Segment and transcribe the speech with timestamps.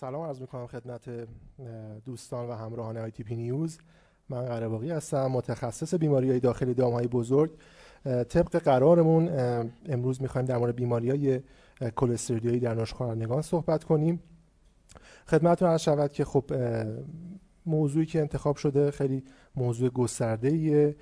[0.00, 1.02] سلام عرض می‌کنم خدمت
[2.04, 3.78] دوستان و همراهان آی تی پی نیوز.
[4.28, 7.50] من قرباقی هستم متخصص بیماری های داخلی دام های بزرگ
[8.04, 9.28] طبق قرارمون
[9.88, 11.40] امروز می‌خوایم در مورد بیماری های
[11.96, 14.22] کلستریدیایی در نگان صحبت کنیم.
[15.26, 16.44] خدمتتون عرض شود که خب
[17.66, 19.24] موضوعی که انتخاب شده خیلی
[19.54, 20.96] موضوع گسترده ایه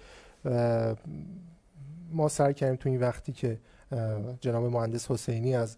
[2.13, 3.61] ما سعی کردیم تو این وقتی که
[4.41, 5.77] جناب مهندس حسینی از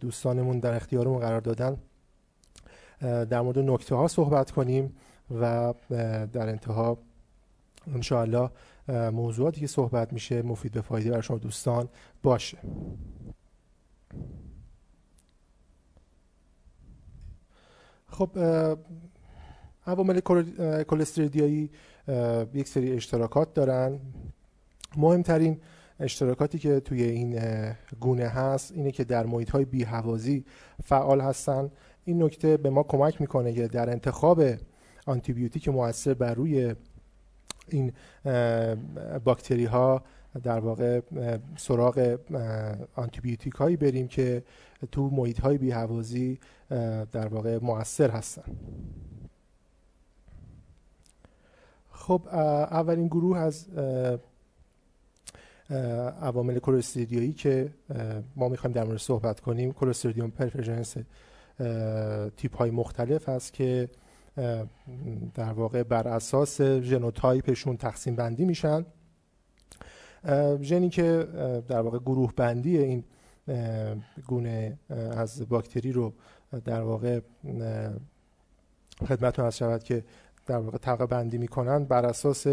[0.00, 1.76] دوستانمون در اختیارمون قرار دادن
[3.02, 4.96] در مورد نکته ها صحبت کنیم
[5.40, 5.74] و
[6.32, 6.98] در انتها
[7.94, 8.50] انشاءالله
[8.88, 10.42] موضوعاتی که صحبت میشه.
[10.42, 11.88] مفید به فایده برای شما دوستان
[12.22, 12.58] باشه.
[18.06, 18.30] خب
[19.86, 20.20] عوامل
[20.88, 21.70] کلستریدیایی
[22.54, 24.00] یک سری اشتراکات دارن.
[24.96, 25.60] مهمترین
[26.00, 27.40] اشتراکاتی که توی این
[28.00, 29.86] گونه هست اینه که در محیط های بی
[30.84, 31.70] فعال هستن.
[32.04, 34.42] این نکته به ما کمک می‌کنه که در انتخاب
[35.06, 36.74] آنتیبیوتیک موثر بر روی
[37.68, 37.92] این
[39.24, 40.02] باکتری ها
[40.42, 41.00] در واقع
[41.56, 42.18] سراغ
[42.94, 44.42] آنتیبیوتیک هایی بریم که
[44.92, 46.38] تو محیط های بی
[47.12, 48.56] در واقع موثر هستن.
[51.90, 52.22] خب
[52.70, 53.66] اولین گروه از
[56.20, 57.72] عوامل کلستریدیایی که
[58.36, 60.96] ما می‌خوایم در مورد صحبت کنیم کلستریدیوم پرفرژنس
[62.36, 63.88] تیپ های مختلف هست که
[65.34, 68.86] در واقع بر اساس ژنوتایپشون تقسیم بندی میشن.
[70.60, 71.28] ژنی که
[71.68, 73.04] در واقع گروه بندی این
[74.26, 76.12] گونه از باکتری رو
[76.64, 77.20] در واقع
[79.08, 80.04] خدمتتون از شود که
[80.46, 82.46] در واقع طبقه بندی می‌کنن بر اساس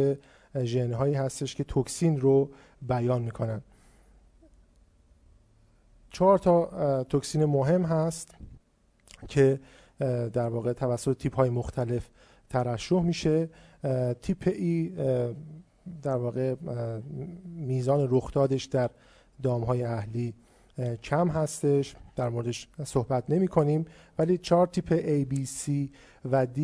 [0.64, 2.50] ژن هایی هستش که توکسین رو
[2.82, 3.62] بیان می‌کنن.
[6.12, 8.36] چهار تا توکسین مهم هست.
[9.28, 9.60] که
[10.34, 12.10] در واقع توسط تیپ های مختلف
[12.50, 13.50] ترشح میشه.
[14.22, 14.90] تیپ ای
[16.02, 16.56] در واقع
[17.46, 18.90] میزان رخدادش در
[19.44, 20.34] دام های اهلی
[21.04, 21.96] کم هستش.
[22.16, 23.86] در موردش صحبت نمی کنیم
[24.20, 25.90] ولی چهار تیپ A, B, C
[26.32, 26.60] و D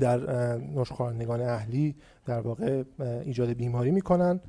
[0.00, 0.18] در
[0.58, 4.40] نشخوارکنندگان اهلی در واقع ایجاد بیماری می‌کنن.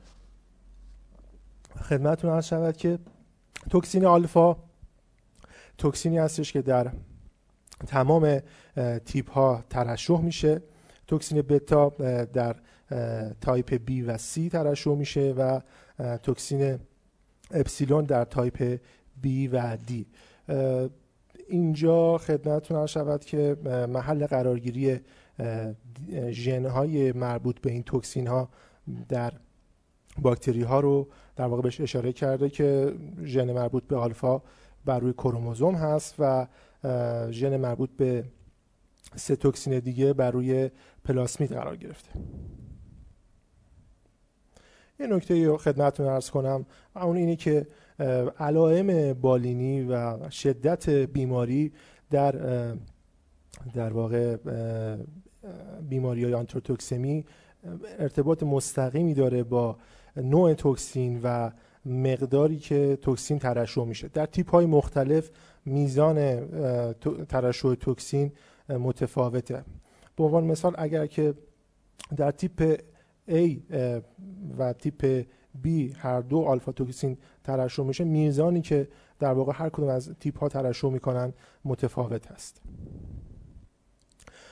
[1.81, 2.99] خدمتتون عرض شود که
[3.69, 4.57] توکسین آلفا
[5.78, 6.91] توکسینی هستش که در
[7.88, 8.40] تمام
[9.06, 10.62] تیپ ها ترشح میشه.
[11.08, 11.90] توکسین بتا
[12.34, 12.56] در
[13.41, 15.62] type B و C ترشح میشه و
[16.18, 16.80] توکسین
[17.52, 18.79] اپسیلون در type
[19.24, 19.91] B و D.
[21.47, 23.58] اینجا خدمتتون شود که
[23.90, 25.00] محل قرارگیری
[26.30, 28.50] ژن های مربوط به این توکسین ها
[29.09, 29.34] در
[30.22, 34.41] باکتری ها رو در واقع بهش اشاره کرده که ژن مربوط به آلفا
[34.85, 36.47] بر روی کروموزوم هست و
[37.31, 38.23] ژن مربوط به
[39.16, 40.69] سه توکسین دیگه بر روی
[41.03, 42.09] پلاسمید قرار گرفته.
[45.00, 46.66] یه نکته رو خدمتتون ارز کنم.
[46.96, 47.68] اون اینه که
[48.40, 51.72] علائم بالینی و شدت بیماری
[52.12, 52.31] در
[53.73, 54.38] در واقع
[55.90, 57.25] بیماری های آنتروتوکسمی
[58.00, 59.78] ارتباط مستقیمی داره با
[60.17, 61.52] نوع توکسین و
[61.85, 64.07] مقداری که توکسین ترشح میشه.
[64.07, 65.31] در تیپ های مختلف
[65.66, 66.47] میزان
[67.29, 68.31] ترشح توکسین
[68.69, 69.63] متفاوته.
[70.16, 71.34] به عنوان مثال اگر که
[72.16, 72.81] در تیپ
[73.29, 73.57] A
[74.57, 75.25] و تیپ
[75.63, 78.88] B هر دو آلفا توکسین ترشح میشه میزانی که
[79.19, 81.34] در واقع هر کدوم از تیپ ها ترشح می‌کنن
[81.66, 82.62] متفاوت هست.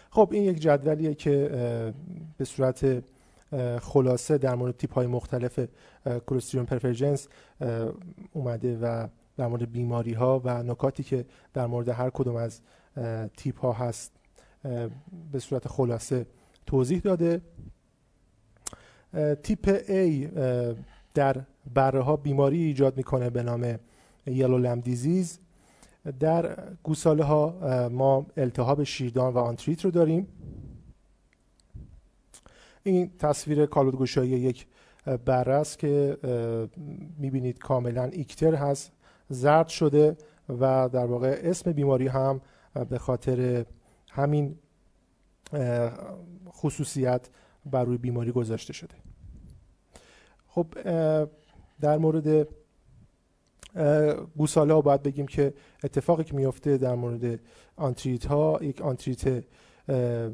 [0.09, 1.50] خب این یک جدولیه که
[2.38, 3.03] به صورت
[3.81, 5.59] خلاصه در مورد تیپ های مختلف
[6.25, 7.27] کلستریوم پرفرجنس
[8.33, 12.61] اومده و در مورد بیماری ها و نکاتی که در مورد هر کدوم از
[13.37, 14.11] تیپ ها هست
[15.31, 16.25] به صورت خلاصه
[16.65, 17.41] توضیح داده.
[19.43, 20.27] تیپ A
[21.13, 21.41] در
[21.73, 23.79] بره ها بیماری ایجاد می‌کنه به نام
[24.27, 25.39] یلو لم دیزیز
[26.19, 30.27] در گوساله ها ما التهاب شیردان و آنتریت رو داریم.
[32.83, 34.68] این تصویر کالودگوشایی یک
[35.25, 36.18] بره است که
[37.18, 38.91] می‌بینید کاملا ایکتر هست
[39.30, 40.18] زرد شده
[40.50, 42.41] و در واقع اسم بیماری هم
[42.89, 43.65] به خاطر
[44.12, 44.56] همین
[46.51, 47.30] خصوصیت
[47.65, 48.95] بر روی بیماری گذاشته شده.
[50.47, 50.68] خب
[51.81, 52.47] در مورد
[54.38, 55.53] گوساله ها باید بگیم که
[55.83, 57.39] اتفاقی که میفته در مورد
[57.75, 59.44] آنتریت ها یک آنتریت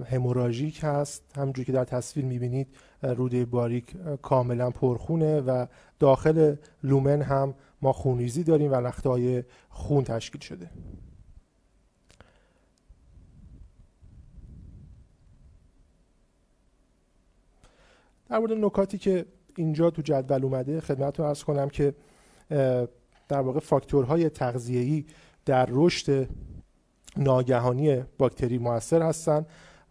[0.06, 1.38] هموراژیک هست.
[1.38, 2.68] همونجور که در تصویر می‌بینید
[3.04, 5.66] روده باریک کاملا پرخونه و
[6.00, 10.70] داخل لومن هم ما خونریزی داریم و لختهای خون تشکیل شده.
[18.30, 19.26] در مورد نکاتی که
[19.56, 21.94] اینجا تو جدول اومده خدمتتون ارز کنم که
[23.30, 25.06] در واقع فاکتورهای تغذیه‌ای
[25.46, 26.28] در رشد
[27.18, 29.46] ناگهانی باکتری موثر هستند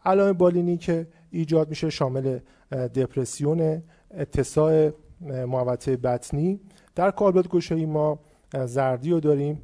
[0.04, 2.38] علائم بالینی که ایجاد میشه شامل
[2.70, 6.60] دپرسیون اتساع محوطه بطنی.
[6.94, 8.20] در کالبد گشایی ما
[8.64, 9.62] زردی رو داریم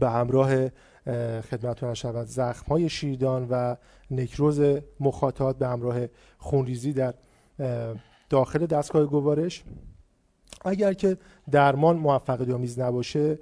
[0.00, 0.68] به همراه
[1.40, 3.76] خدمتتون شود زخم های شیردان و
[4.10, 4.60] نکروز
[5.00, 6.00] مخاطات به همراه
[6.38, 7.14] خونریزی در
[8.30, 9.64] داخل دستگاه گوارش.
[10.64, 11.16] اگر که
[11.50, 13.38] درمان موفقیت آمیز نباشه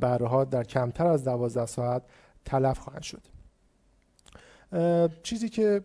[0.00, 2.02] برها در کمتر از 12 ساعت
[2.46, 3.22] تلف خواهند شد.
[5.22, 5.82] چیزی که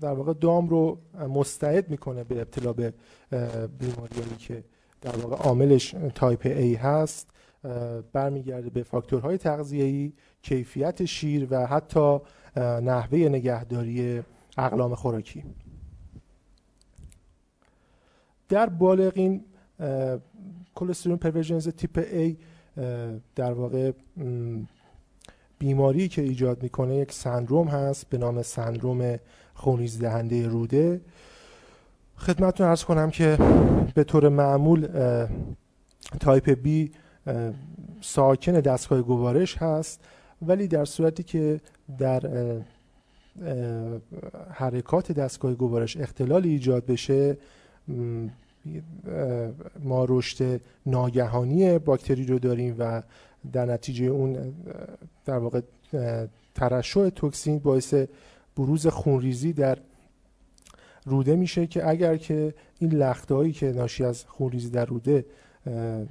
[0.00, 0.98] در واقع دام رو
[1.28, 2.94] مستعد می‌کنه به ابتلا به
[3.78, 4.64] بیماریایی که
[5.00, 7.30] در واقع عاملش type A هست
[8.12, 10.12] برمیگرده به فاکتورهای تغذیه‌ای
[10.42, 12.18] کیفیت شیر و حتی
[12.56, 14.22] نحوه نگهداری
[14.58, 15.44] اقلام خوراکی.
[18.48, 19.44] در بالغین
[20.74, 22.36] Clostridium perfringens تیپ A
[23.34, 23.92] در واقع
[25.60, 29.18] بیماری که ایجاد می‌کنه یک سندروم هست به نام سندروم
[29.54, 31.00] خونریز دهنده روده.
[32.16, 33.38] خدمتتون ارز کنم که
[33.94, 34.88] به طور معمول
[36.20, 36.90] تایپ B
[38.00, 40.00] ساکن دستگاه گوارش هست
[40.42, 41.60] ولی در صورتی که
[41.98, 42.20] در
[44.50, 47.36] حرکات دستگاه گوارش اختلال ایجاد بشه
[49.84, 53.02] ما رشد ناگهانی باکتری رو داریم و
[53.52, 54.54] در نتیجه اون
[55.24, 55.60] در واقع
[56.54, 57.94] ترشح توکسین باعث
[58.56, 59.78] بروز خونریزی در
[61.06, 65.24] روده میشه که اگر که این لختهایی که ناشی از خونریزی در روده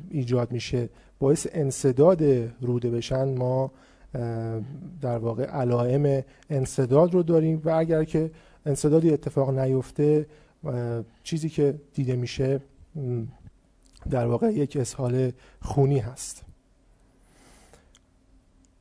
[0.09, 0.89] ایجاد میشه
[1.19, 2.23] باعث انصداد
[2.61, 3.71] روده بشن ما
[5.01, 8.31] در واقع علائم انصداد رو داریم و اگر که
[8.65, 10.25] انصدادی اتفاق نیفته
[11.23, 12.59] چیزی که دیده میشه
[14.09, 15.31] در واقع یک اسهال
[15.61, 16.48] خونی هست.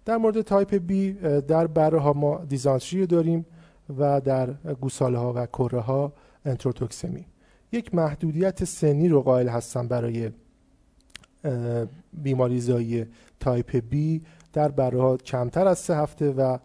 [0.09, 0.93] در مورد type B
[1.49, 3.47] در بره ها ما دیزانتری داریم
[3.99, 4.51] و در
[4.81, 6.13] گوساله ها و کره ها
[6.45, 7.27] انتروتوکسمی.
[7.73, 10.31] یک محدودیت سنی رو قائل هستم برای
[12.13, 13.07] بیماری زایی
[13.41, 14.21] type B.
[14.53, 16.59] در بره ها کمتر از سه هفته و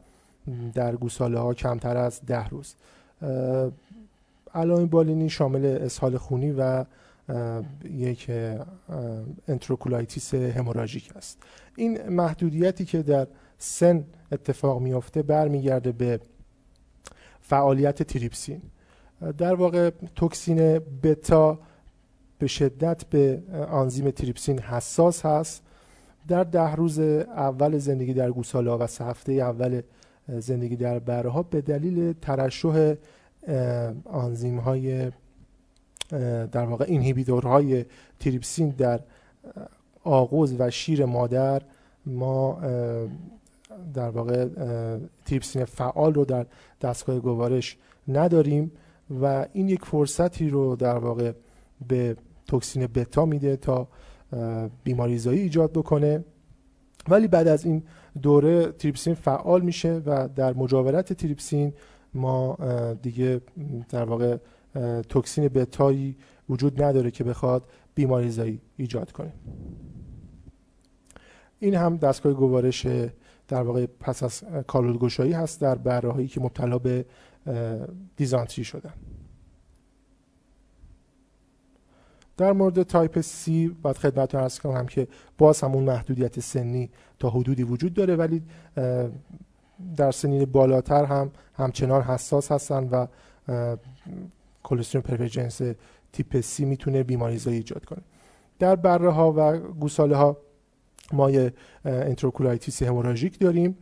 [0.73, 2.75] در گوساله ها کمتر از ده روز.
[4.53, 6.85] علائم بالینی شامل اسهال خونی و
[7.91, 8.31] یک
[9.47, 11.43] enterocolitis هموراژیک است.
[11.75, 13.27] این محدودیتی که در
[13.57, 16.19] سن اتفاق میافته برمیگرده به
[17.41, 18.61] فعالیت تریپسین.
[19.37, 21.59] در واقع توکسین بتا
[22.39, 25.63] به شدت به آنزیم تریپسین حساس هست.
[26.27, 29.81] در ده روز اول زندگی در گوساله و سه هفته اول
[30.27, 32.93] زندگی در بره به دلیل ترشح
[34.05, 35.11] آنزیم های
[36.51, 37.85] در واقع اینهیبیتورهای
[38.19, 38.99] تریپسین در
[40.03, 41.61] آغوز و شیر مادر
[42.05, 42.59] ما
[43.93, 44.47] در واقع
[45.25, 46.45] تریپسین فعال رو در
[46.81, 47.77] دستگاه گوارش
[48.07, 48.71] نداریم
[49.21, 51.31] و این یک فرصتی رو در واقع
[51.87, 52.15] به
[52.47, 53.87] توکسین بتا میده تا
[54.83, 56.23] بیماریزایی ایجاد بکنه.
[57.09, 57.83] ولی بعد از این
[58.21, 61.73] دوره تریپسین فعال میشه و در مجاورت تریپسین
[62.13, 62.57] ما
[63.01, 63.41] دیگه
[63.89, 64.37] در واقع
[65.09, 66.15] توکسین بتایی
[66.49, 67.63] وجود نداره که بخواد
[67.95, 69.33] بیماریزایی ایجاد کنه.
[71.59, 72.87] این هم دستگاه گوارش
[73.47, 77.05] در واقع پس از کالودگشایی هست در بره که مبتلا به
[78.15, 78.93] دیزانتری شدن.
[82.37, 83.49] در مورد type C
[83.81, 86.89] باید خدمتتون عرض کنم که باز همون محدودیت سنی
[87.19, 88.43] تا حدودی وجود داره ولی
[89.95, 93.07] در سنین بالاتر هم همچنان حساس هستن و
[94.63, 95.61] Clostridium perfringens
[96.13, 98.01] تیپ C می‌تونه بیماریزایی ایجاد کنه.
[98.59, 100.37] در بره ها و گوساله ها
[101.13, 101.53] ما یه
[101.85, 103.77] enterocolitis هموراژیک داریم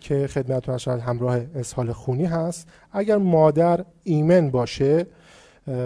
[0.00, 2.68] که خدمتتون شاید همراه اسهال خونی هست.
[2.92, 5.06] اگر مادر ایمن باشه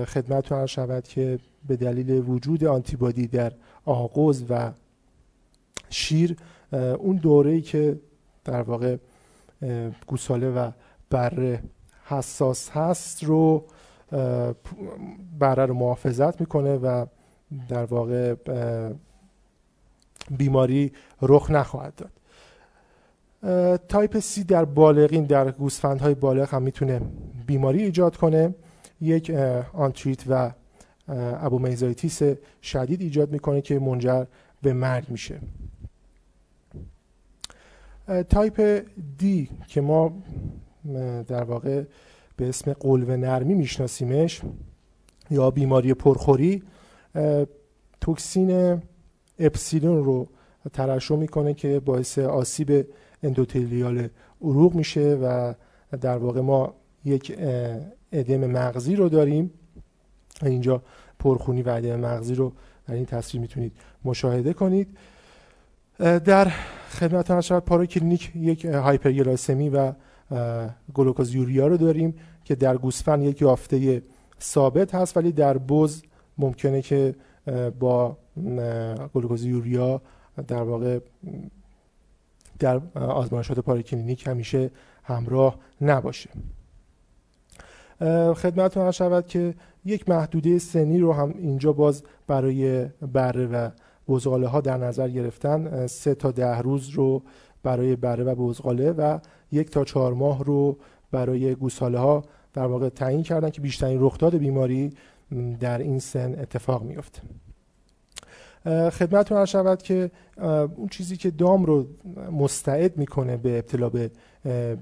[0.06, 3.52] خدمتتون شود که به دلیل وجود آنتیبادی در
[3.84, 4.72] آغوز و
[5.90, 6.36] شیر
[6.72, 7.98] اون دوره‌ای که
[8.44, 8.96] در واقع
[10.06, 10.70] گوساله و
[11.10, 11.62] بره
[12.04, 13.64] حساس هست رو
[15.38, 17.06] بره رو محافظت می‌کنه و
[17.68, 18.34] در واقع
[20.30, 22.10] بیماری رخ نخواهد داد.
[23.88, 27.00] تایپ C در بالغین در گوسفندهای بالغ هم می‌تونه
[27.46, 28.54] بیماری ایجاد کنه.
[29.00, 29.30] یک
[29.72, 30.52] آنتریت و
[31.08, 32.22] abomasitis
[32.62, 34.24] شدید ایجاد می‌کنه که منجر
[34.62, 35.40] به مرگ میشه.
[38.28, 38.82] type
[39.20, 39.24] D
[39.68, 40.22] که ما
[41.28, 41.82] در واقع
[42.40, 44.40] به اسم قلوه نرمی میشناسیمش
[45.30, 46.62] یا بیماری پرخوری
[48.00, 48.80] توکسین
[49.38, 50.28] اپسیلون رو
[50.72, 52.86] ترشح می‌کنه که باعث آسیب
[53.22, 54.08] اندوتلیال
[54.42, 55.54] عروق میشه و
[56.00, 57.38] در واقع ما یک
[58.12, 59.50] ادم مغزی رو داریم.
[60.42, 60.82] اینجا
[61.18, 62.52] پرخونی و ادم مغزی رو
[62.88, 63.72] در این تصویر می‌تونید
[64.04, 64.88] مشاهده کنید.
[65.98, 66.52] در
[66.90, 69.92] خدمت شود پاراکلینیک یک هایپرگلاسمی و
[70.94, 72.14] گلوکوز یوریا رو داریم.
[72.50, 74.02] که در گوسفند یک یافته
[74.40, 76.02] ثابت هست ولی در بز
[76.38, 77.14] ممکنه که
[77.78, 78.16] با
[79.14, 80.02] گلوکوز یوریا
[80.48, 80.98] در واقع
[82.58, 84.70] در آزمایشات پاراکلینیک همیشه
[85.02, 86.30] همراه نباشه.
[88.36, 89.54] خدمتتون شود که
[89.84, 93.70] یک محدوده سنی رو هم اینجا باز برای بره و
[94.08, 97.22] بزغاله ها در نظر گرفتن سه تا ده روز رو
[97.62, 99.18] برای بره و بزغاله و
[99.52, 100.78] یک تا چهار ماه رو
[101.10, 104.92] برای گوساله ها در واقع تعیین کردن که بیشترین رخداد بیماری
[105.60, 107.22] در این سن اتفاق میفته
[108.90, 110.10] خدمتتون شود که
[110.76, 111.86] اون چیزی که دام رو
[112.32, 114.10] مستعد می‌کنه به ابتلا به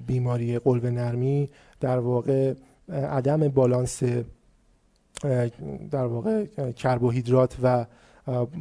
[0.07, 1.49] بیماری قلب نرمی
[1.81, 2.55] در واقع
[2.93, 4.03] عدم بالانس
[5.91, 6.45] در واقع
[6.77, 7.87] کربوهیدرات و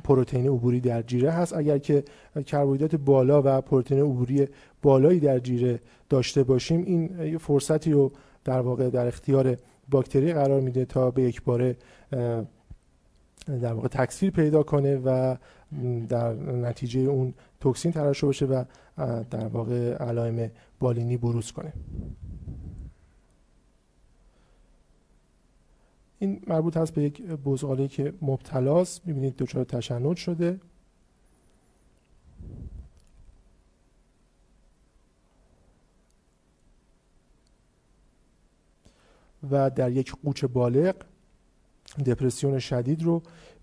[0.04, 1.54] پروتئین عبوری در جیره هست.
[1.54, 2.04] اگر که
[2.46, 4.48] کربوهیدرات بالا و پروتئین عبوری
[4.82, 8.12] بالایی در جیره داشته باشیم این فرصتی رو
[8.48, 9.58] در واقع در اختیار
[9.90, 11.76] باکتری قرار میده تا به یک باره
[13.48, 15.36] در واقع تکثیر پیدا کنه و
[16.10, 18.64] در نتیجه اون توکسین ترشح بشه و
[19.30, 21.74] در واقع علائم بالینی بروز کنه.
[26.20, 29.08] این مربوط هست به یک بزغاله که مبتلاست.
[29.08, 30.60] می‌بینید دچار تشنج شده.
[39.52, 40.96] و در یک قوچ بالغ
[42.06, 43.22] دپرسیون شدید رو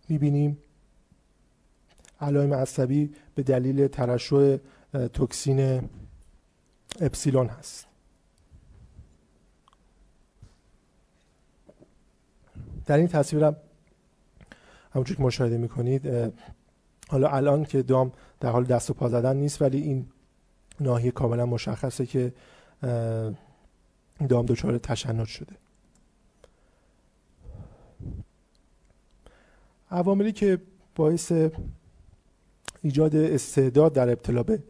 [0.09, 0.59] می‌بینیم.
[2.21, 4.57] علائم عصبی به دلیل ترشح
[5.13, 5.89] توکسین
[7.01, 7.87] اپسیلون هست.
[12.87, 13.57] در این تصویرم
[14.93, 16.33] همونجور که مشاهده می‌کنید
[17.09, 20.07] حالا الان که دام در حال دست و پا زدن نیست ولی این
[20.81, 22.33] ناحیه کاملا مشخصه که
[24.29, 25.57] دام دچار تشنج شده.
[29.91, 30.59] عواملی که
[30.95, 31.33] باعث
[32.83, 34.63] ایجاد استعداد در ابتلا به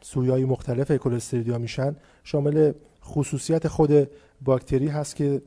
[0.00, 2.72] سویای مختلف اکولستریدیا میشن شامل
[3.04, 4.10] خصوصیت خود
[4.42, 5.42] باکتری هست که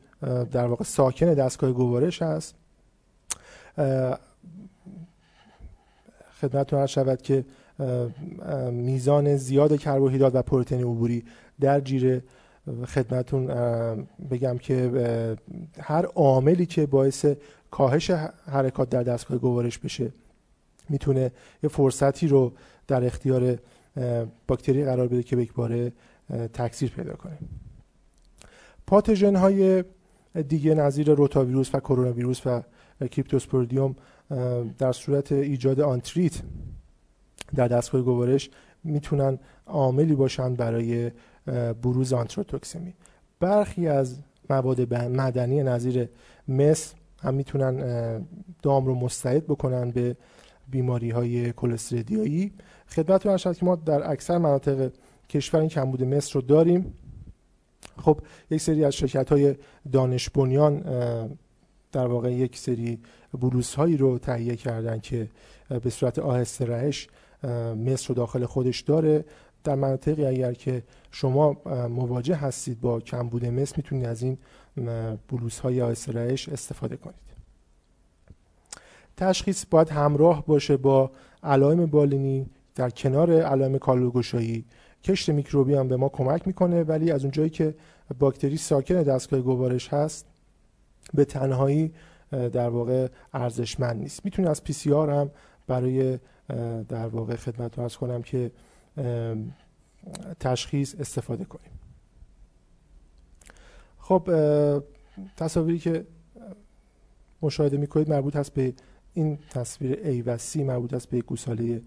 [0.52, 2.56] در واقع ساکن دستگاه گوارش هست.
[6.42, 7.46] خدمتتون هر شود که
[8.72, 11.24] میزان زیاد کربوهیدرات و پروتئین عبوری
[11.60, 12.24] در جیره.
[12.88, 13.48] خدمتون
[14.32, 15.38] بگم که
[15.80, 17.26] هر عاملی که باعث
[17.76, 18.10] کاهش
[18.46, 20.12] حرکات در دستگاه گوارش بشه.
[20.90, 21.32] می‌تونه
[21.64, 22.54] یه فرصتی رو
[22.88, 23.58] در اختیار
[24.48, 25.92] باکتری قرار بده که به یک باره
[26.54, 27.38] تکثیر پیدا کنه.
[28.88, 29.84] پاتوژن های
[30.48, 32.62] دیگه نظیر روتاویروس و کرونا ویروس و
[33.00, 33.96] کریپتوسپوردیوم
[34.78, 36.34] در صورت ایجاد آنتریت
[37.56, 38.50] در دستگاه گوارش
[38.84, 41.12] می‌تونن عاملی باشن برای
[41.82, 42.94] بروز آنتروتوکسمی.
[43.40, 46.10] برخی از مواد مدنی نظیر
[46.48, 46.94] مس
[47.26, 48.26] هم می‌تونن
[48.62, 50.16] دام رو مستعد بکنن به
[50.70, 52.54] بیماری های کلستریدیایی
[52.88, 54.92] خدمت رو که ما در اکثر مناطق
[55.30, 56.94] کشور این کمبود مصر رو داریم.
[57.98, 59.56] خب یک سری از شرکت های
[59.92, 60.80] دانش بنیان
[61.92, 63.00] در واقع یک سری
[63.42, 65.30] بلوس هایی رو تهیه کردن که
[65.84, 67.08] به صورت آهسته رهش
[67.86, 69.26] مصر رو داخل خودش داره.
[69.64, 71.58] در مناطقی اگر که شما
[71.90, 74.38] مواجه هستید با کمبود مصر می‌تونید از این
[75.28, 77.26] بلوس های رهش استفاده کنید.
[79.18, 81.12] تشخیص باید همراه باشه با
[81.44, 84.66] علائم بالینی در کنار علائم کالوگوشایی
[85.04, 87.76] کشت میکروبی هم به ما کمک می‌کنه ولی از اونجایی که
[88.20, 90.26] باکتری ساکن دستگاه گوارش هست
[91.14, 91.94] به تنهایی
[92.32, 94.26] در واقع ارزشمند نیست.
[94.26, 95.32] می‌تونی از پی سی آر هم
[95.68, 96.20] برای
[96.90, 98.52] در واقع خدمت رو کنم که
[100.40, 101.72] تشخیص استفاده کنیم.
[104.08, 104.30] خب
[105.38, 106.06] تصاویری که
[107.42, 108.74] مشاهده می‌کنید مربوط هست به
[109.14, 111.82] این تصویر A و C مربوط است به گوساله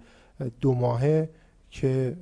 [0.61, 1.29] دو ماهه
[1.71, 2.17] که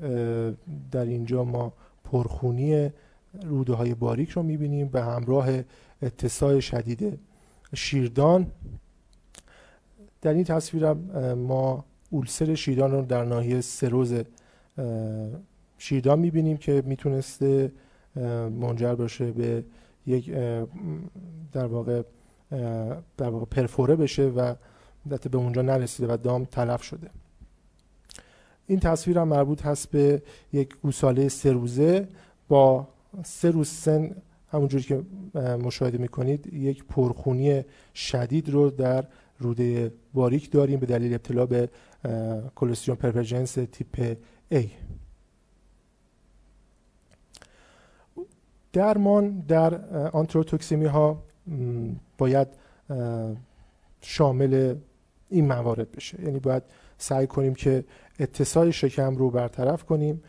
[0.91, 1.73] در اینجا ما
[2.05, 2.91] پرخونی
[3.43, 5.49] روده های باریک رو می‌بینیم به همراه
[6.03, 7.19] اتساع شدید
[7.75, 8.47] شیردان.
[10.23, 10.99] در این تصویرم
[11.35, 14.15] ما اولسر شیردان رو در ناحیه سروز
[15.79, 17.73] شیردان می‌بینیم که می‌تونسته
[18.61, 19.65] منجر باشه به
[20.07, 20.31] یک
[21.53, 22.03] در واقع
[23.17, 24.55] در واقع پرفوره بشه و
[25.07, 27.11] به اونجا نرسیده و دام تلف شده.
[28.67, 30.23] این تصویر هم مربوط هست به
[30.53, 32.09] یک گوساله سه روزه
[32.49, 32.89] با
[33.25, 34.17] سه روز سن
[34.49, 35.03] همونجوری که
[35.65, 37.63] مشاهده می‌کنید یک پرخونی
[37.95, 39.05] شدید رو در
[39.39, 41.69] روده باریک داریم به دلیل ابتلا به
[42.55, 44.17] کلستریوم پرپرجنس تیپ
[44.53, 44.65] A.
[48.77, 51.23] درمان در آنتروتوکسیمی ها
[52.19, 52.49] باید
[54.01, 54.75] شامل
[55.29, 56.23] این موارد بشه.
[56.23, 56.63] یعنی باید
[56.99, 57.85] سعی کنیم که
[58.21, 60.23] اتساع شکم رو برطرف کنیم.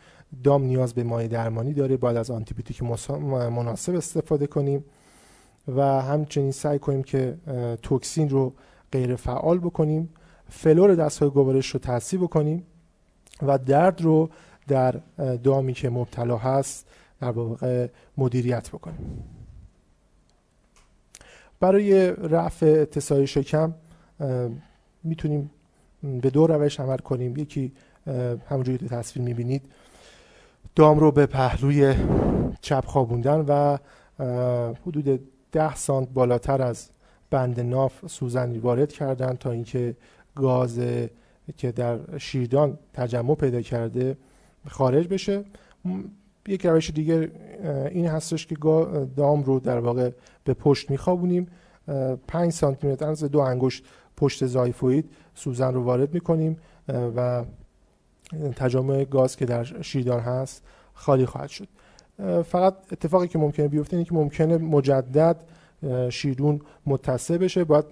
[0.43, 1.97] دام نیاز به مایع درمانی داره.
[1.97, 2.83] باید از آنتیبیوتیک
[3.29, 4.83] مناسب استفاده کنیم
[5.75, 7.37] و همچنین سعی کنیم که
[7.81, 8.53] توکسین رو
[8.91, 10.09] غیر فعال بکنیم.
[10.49, 12.63] فلور دستهای گوارش رو تصیب بکنیم
[13.41, 14.29] و درد رو
[14.67, 15.01] در
[15.43, 16.87] دامی که مبتلا هست
[17.19, 19.23] در واقع مدیریت بکنیم.
[21.59, 23.73] برای رفع اتساع شکم
[25.03, 25.51] می‌تونیم
[26.03, 27.37] به دو روش عمل کنیم.
[27.37, 27.71] یکی
[28.49, 29.61] همونجوری که تصویر می‌بینید
[30.75, 31.95] دام رو به پهلوی
[32.61, 33.77] چپ خوابوندن و
[34.85, 35.19] حدود
[35.51, 36.89] ده سانت بالاتر از
[37.29, 39.95] بند ناف سوزنی وارد کردن تا اینکه
[40.35, 40.79] گاز
[41.57, 44.17] که در شیردان تجمع پیدا کرده
[44.67, 45.43] خارج بشه.
[46.47, 47.31] یک روش دیگه
[47.91, 48.55] این هستش که
[49.15, 50.11] دام رو در واقع
[50.43, 51.47] به پشت میخوابونیم.
[52.27, 53.83] 5 سانتی متر از دو انگشت
[54.17, 56.57] پشت زایفوید سوزن رو وارد می‌کنیم
[57.15, 57.43] و
[58.55, 60.63] تجمع گاز که در شیردان هست
[60.93, 61.67] خالی خواهد شد.
[62.43, 65.43] فقط اتفاقی که ممکنه بیفته اینه که ممکنه مجدد
[66.09, 67.63] شیرون متصل بشه.
[67.63, 67.85] باید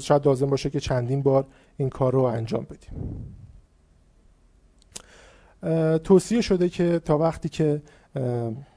[0.00, 2.90] شاید لازم باشه که چندین بار این کار رو انجام بدیم.
[6.04, 7.82] توصیه شده که تا وقتی که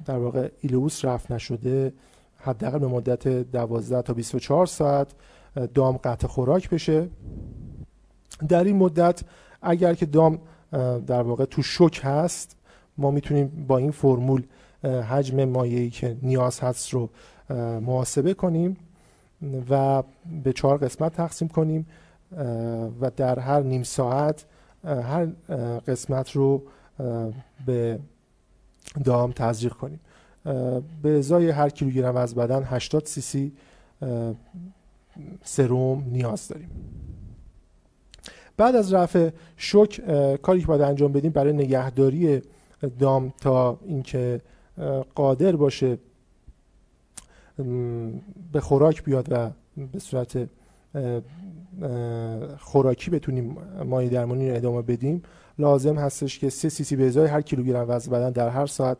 [0.06, 1.94] در واقع ایلوس رفت نشده
[2.38, 5.08] حداقل به مدت 12 تا 24 ساعت
[5.74, 7.10] دام قطع خوراک بشه.
[8.50, 9.22] در این مدت
[9.62, 10.40] اگر که دام
[11.08, 12.56] در واقع تو شک هست
[12.98, 14.44] ما می‌تونیم با این فرمول
[14.84, 17.10] حجم مایعی که نیاز هست رو
[17.80, 18.78] محاسبه کنیم
[19.70, 20.04] و
[20.44, 21.88] به چهار قسمت تقسیم کنیم
[23.02, 24.46] و در هر نیم ساعت
[24.84, 25.26] هر
[25.88, 26.64] قسمت رو
[27.66, 28.00] به
[29.04, 30.00] دام تزریق کنیم.
[31.04, 33.54] به ازای هر کیلوگرم از بدن 80 سی سی
[35.44, 36.70] سروم نیاز داریم.
[38.58, 40.02] بعد از رفع شوک
[40.42, 42.42] کاری که باید انجام بدیم برای نگهداری
[43.00, 44.42] دام تا اینکه
[45.16, 45.98] قادر باشه
[48.52, 49.50] به خوراک بیاد و
[49.92, 50.50] به صورت
[52.58, 55.22] خوراکی بتونیم مایع درمانی رو ادامه بدیم.
[55.60, 58.98] لازم هستش که 3 سی سی به ازای هر کیلوگرم وزن بدن در هر ساعت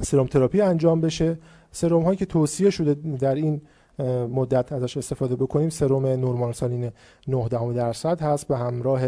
[0.00, 1.38] سرم تراپی انجام بشه.
[1.72, 3.60] سرم هایی که توصیه شده در این
[4.28, 6.90] مدت ازش استفاده بکنیم سرم نورمال سالین
[7.28, 9.00] 9 درصد هست به همراه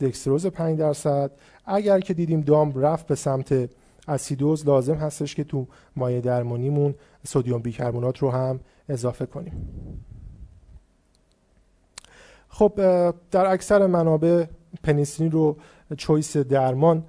[0.00, 1.30] دکستروز 5 درصد.
[1.66, 3.70] اگر که دیدیم دام رفت به سمت
[4.08, 6.94] اسیدوز لازم هستش که تو مایع درمانیمون
[7.26, 9.52] سدیم بیکربنات رو هم اضافه کنیم.
[12.54, 12.72] خب
[13.30, 14.44] در اکثر منابع
[14.82, 15.56] پنیسیلین رو
[15.96, 17.04] چویس درمان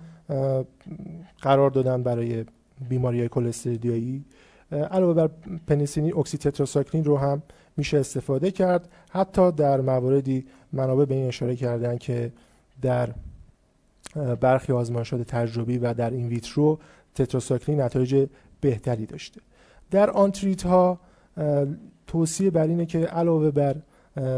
[1.42, 2.46] قرار دادن برای
[2.90, 4.26] بیماری های کلستریدیایی
[4.72, 5.30] علاوه بر
[5.68, 7.44] پنیسیلین اکسی تتراساکلین رو هم
[7.78, 8.90] میشه استفاده کرد.
[9.10, 12.32] حتی در مواردی منابع به این اشاره کردن که
[12.82, 13.10] در
[14.42, 16.80] برخی آزمایشات تجربی و در in vitro
[17.16, 18.28] تتراساکلین نتایج
[18.62, 19.42] بهتری داشته.
[19.92, 21.00] در آنتریت ها
[22.08, 23.76] توصیه بر اینه که علاوه بر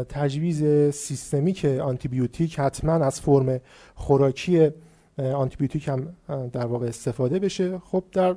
[0.08, 0.64] تجویز
[0.94, 3.60] سیستمیک آنتیبیوتیک حتما از فرم
[3.94, 4.70] خوراکی
[5.18, 6.14] آنتیبیوتیک هم
[6.52, 7.78] در واقع استفاده بشه.
[7.78, 8.36] خب در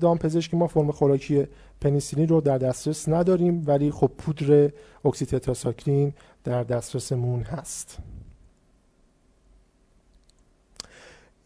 [0.00, 1.46] دام پزشکی ما فرم خوراکی
[1.80, 4.70] پنیسیلین رو در دسترس نداریم ولی خب پودر
[5.04, 6.12] اکسیتتراساکلین
[6.44, 7.98] در دسترسمون هست.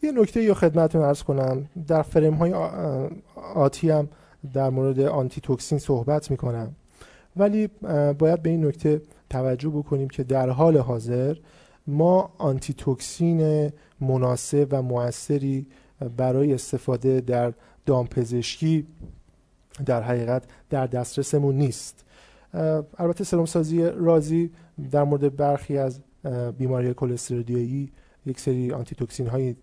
[0.03, 1.69] یه نکته یا خدمتتون عرض کنم.
[1.87, 2.55] در فریم های
[3.55, 4.09] آتی هم
[4.53, 6.75] در مورد آنتی توکسین صحبت می‌کنم.
[7.37, 7.67] ولی
[8.19, 11.37] باید به این نکته توجه بکنیم که در حال حاضر
[11.87, 15.67] ما آنتی توکسین مناسب و موثری
[16.17, 17.53] برای استفاده در
[17.87, 18.87] دامپزشکی
[19.87, 22.05] در حقیقت در دسترسمون نیست.
[22.99, 24.51] البته سرم سازی رازی
[24.91, 26.01] در مورد برخی از
[26.59, 27.93] بیماری کلسترودیایی
[28.27, 29.57] یک سری آنتی توکسین هایی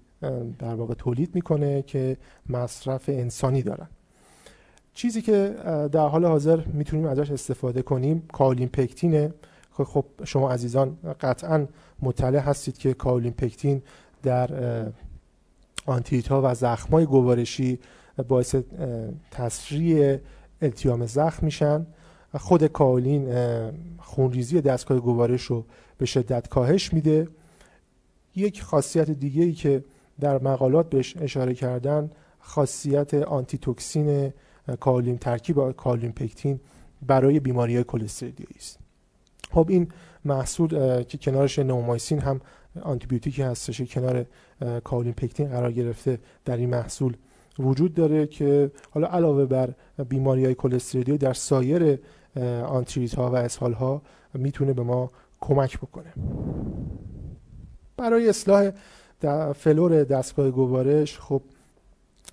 [0.60, 2.18] در واقع تولید می‌کنه که
[2.50, 3.88] مصرف انسانی دارن.
[5.02, 5.56] چیزی که
[5.92, 9.34] در حال حاضر می‌تونیم ازش استفاده کنیم کالین پکتینه
[9.72, 11.68] خب, خب شما عزیزان قطعا
[12.02, 13.82] مطلع هستید که کالین پکتین
[14.24, 14.50] در
[15.86, 17.80] آنتیت و زخم های گوارشی
[18.28, 18.56] باعث
[19.32, 20.18] تسریع
[20.62, 21.86] التیام زخم میشن.
[22.38, 23.34] خود کاولین
[24.00, 25.66] خونریزی دستگاه گوارش رو
[25.98, 27.28] به شدت کاهش میده.
[28.36, 29.84] یک خاصیت دیگه ای که
[30.20, 34.34] در مقالات بهش اشاره کردن خاصیت آنتی توکسین
[34.80, 36.60] کائولین ترکیب کائولین پکتین
[37.08, 37.84] برای بیماری های
[38.56, 38.80] است.
[39.52, 39.88] خب این
[40.26, 42.42] محصول که کنارش نئومایسین هم
[42.82, 44.26] آنتیبیوتیکی هستش کنار
[44.84, 47.18] کائولین پکتین قرار گرفته در این محصول
[47.60, 49.74] وجود داره که حالا علاوه بر
[50.10, 50.54] بیماری های
[51.18, 52.00] در سایر
[52.66, 54.02] آنتریت ها و اسهال ها
[54.34, 56.14] می‌تونه به ما کمک بکنه.
[57.98, 58.72] برای اصلاح
[59.54, 61.42] فلور دستگاه گوارش خب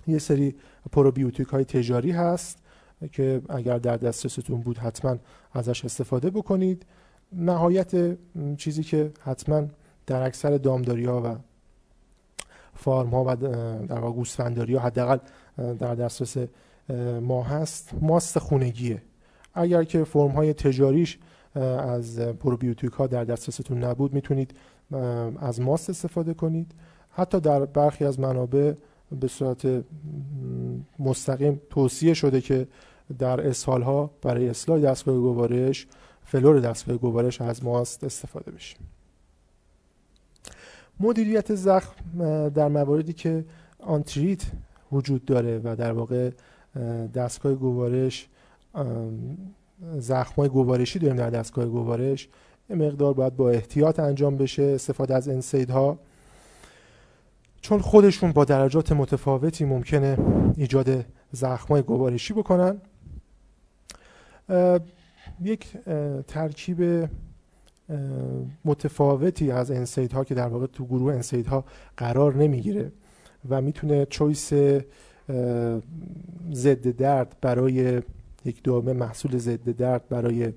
[0.07, 0.55] یه سری
[0.91, 2.57] پروبیوتیک های تجاری هست
[3.11, 5.17] که اگر در دسترستون بود حتما
[5.53, 6.85] ازش استفاده بکنید.
[7.31, 8.17] نهایت
[8.57, 9.67] چیزی که حتما
[10.07, 11.35] در اکثر دامداری ها و
[12.75, 15.17] فارم ها و در واقع گوسفنداری ها حداقل
[15.57, 16.37] در دسترس
[17.21, 19.01] ما هست ماست خونگیه.
[19.53, 21.19] اگر که فرم های تجاریش
[21.55, 24.53] از پروبیوتیک ها در دسترستون نبود می‌تونید
[25.39, 26.71] از ماست استفاده کنید.
[27.11, 28.73] حتی در برخی از منابع
[29.19, 29.83] به صورت
[30.99, 32.67] مستقیم توصیه شده که
[33.19, 35.87] در اسهال ها برای اصلاح دستگاه گوارش
[36.23, 38.77] فلور دستگاه گوارش از ماست استفاده بشه.
[40.99, 41.93] مدیریت زخم
[42.49, 43.45] در مواردی که
[43.79, 44.41] آنتریت
[44.91, 46.31] وجود داره و در واقع
[47.13, 48.27] دستگاه گوارش
[49.97, 52.29] زخم های گوارشی داریم در دستگاه گوارش
[52.69, 55.99] مقدار باید با احتیاط انجام بشه استفاده از انسیدها.
[57.61, 60.17] چون خودشون با درجات متفاوتی ممکنه
[60.55, 62.81] ایجاد زخمای گوارشی بکنن.
[65.41, 65.67] یک
[66.27, 67.09] ترکیب
[68.65, 71.65] متفاوتی از انسید ها که در واقع تو گروه انسید ها
[71.97, 72.91] قرار نمی‌گیره
[73.49, 74.53] و می‌تونه چویس
[76.53, 78.01] ضد درد برای
[78.45, 80.53] یک دامه محصول ضد درد برای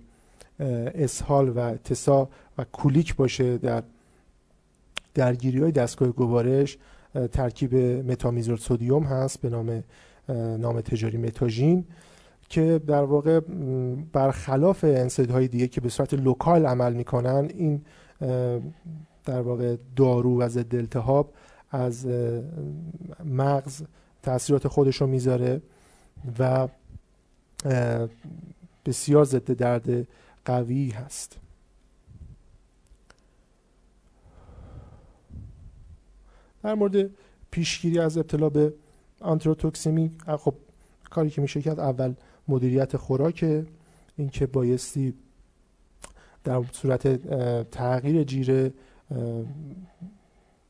[0.95, 3.83] اسهال و تسا و کولیک باشه در
[5.15, 6.79] درگیری های دستگاه گوارش.
[7.33, 7.75] ترکیب
[8.11, 9.85] metamizole sodium هست به نام
[10.59, 11.85] نام تجاری متاژین
[12.49, 13.41] که در واقع
[14.13, 17.83] برخلاف NSAID های دیگه که به صورت local عمل می‌کنن این
[19.25, 21.33] در واقع دارو و ضد التهاب
[21.71, 22.07] از
[23.25, 23.83] مغز
[24.23, 25.63] تاثیرات خودش رو می‌ذاره
[26.39, 26.69] و
[28.87, 30.09] بسیار ضد درد
[30.45, 31.39] قوی هست.
[36.63, 37.11] در مورد
[37.51, 38.75] پیشگیری از ابتلا به
[39.21, 40.55] آنتروتوکسیمی خب
[41.11, 42.15] کاری که میشه کرد اول
[42.49, 43.65] مدیریت خوراک
[44.17, 45.15] اینکه بایستی
[46.45, 47.09] در صورت
[47.71, 48.73] تغییر جیره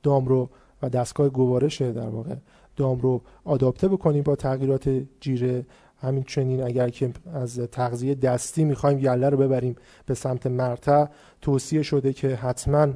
[0.02, 0.50] دام رو
[0.83, 2.35] و دستگاه گوارش در واقع
[2.76, 5.66] دام رو آداپته بکنیم با تغییرات جیره
[6.00, 9.76] همینچنین اگر که از تغذیه دستی می‌خوایم گله رو ببریم
[10.07, 11.07] به سمت مرتع
[11.40, 12.88] توصیه شده که حتما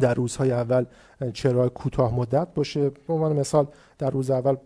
[0.00, 0.84] در روزهای اول
[1.32, 2.90] چرای کوتاه مدت باشه.
[2.90, 3.66] به عنوان مثال
[3.98, 4.56] در روز اول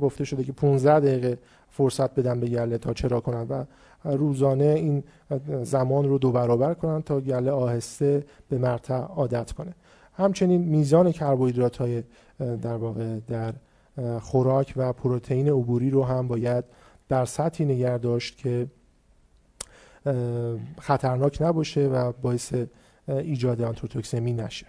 [0.00, 1.38] گفته شده که 15 دقیقه
[1.70, 3.64] فرصت بدن به گله تا چرا کنن و
[4.04, 5.02] روزانه این
[5.62, 9.74] زمان رو دو برابر کنن تا گله آهسته به مرتع عادت کنه.
[10.14, 12.02] همچنین میزان کربوهیدرات های
[12.38, 13.52] در واقع در
[14.20, 16.64] خوراک و پروتئین عبوری رو هم باید
[17.08, 18.66] در سطحی نگه داشت که
[20.80, 22.54] خطرناک نباشه و باعث
[23.10, 24.66] ایجاد آنتروتوکسمی نشه.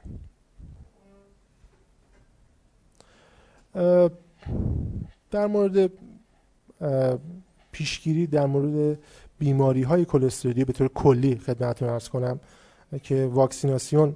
[5.32, 5.92] در مورد
[7.72, 9.00] پیشگیری در مورد
[9.40, 12.40] بیماری های کلسترولی به طور کلی خدمتتون ارز کنم
[13.04, 14.16] که واکسیناسیون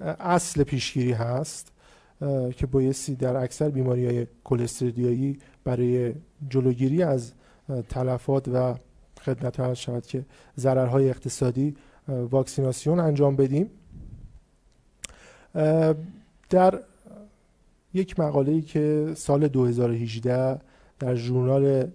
[0.00, 1.72] اصل پیشگیری هست
[2.56, 6.14] که بایستی در اکثر بیماری های کلسترودیایی برای
[6.48, 7.32] جلوگیری از
[7.88, 8.74] تلفات و
[9.20, 10.24] خدمت شود که
[10.58, 11.76] ضررهای اقتصادی
[12.08, 13.70] واکسیناسیون انجام بدیم.
[16.50, 16.80] در
[17.94, 20.60] یک مقاله که سال 2018
[20.98, 21.90] در ژورنال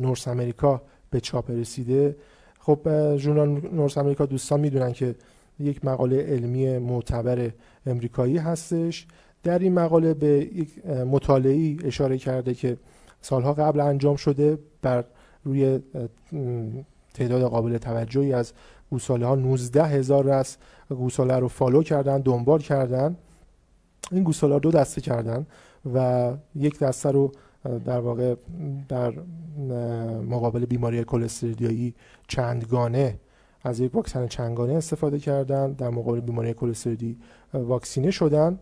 [0.00, 2.16] نورس امریکا به چاپ رسیده.
[2.58, 5.14] خب ژورنال نورس امریکا دوستان می‌دونن که
[5.58, 7.50] یک مقاله علمی معتبر
[7.86, 9.06] امریکایی هستش.
[9.42, 12.76] در این مقاله به یک مطالعی اشاره کرده که
[13.20, 15.04] سالها قبل انجام شده بر
[15.44, 15.80] روی
[17.14, 18.52] تعداد قابل توجهی از
[18.90, 20.56] گوساله ها 19 هزار رس
[20.88, 23.16] گوساله رو فالو کردن دنبال کردن.
[24.10, 25.46] این گوساله دو دسته کردن
[25.94, 27.32] و یک دسته رو
[27.84, 28.34] در واقع
[28.88, 29.12] در
[30.28, 31.94] مقابل بیماری کلستریدیایی
[32.28, 33.18] چندگانه
[33.62, 35.72] از یک واکسن چندگانه استفاده کردن.
[35.72, 37.16] در مقابل بیماری کلستریدی
[37.54, 38.58] واکسینه شدن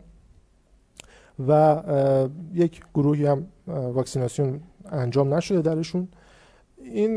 [1.48, 1.82] و
[2.54, 4.60] یک گروهی هم واکسیناسیون
[4.90, 6.08] انجام نشده درشون.
[6.84, 7.16] این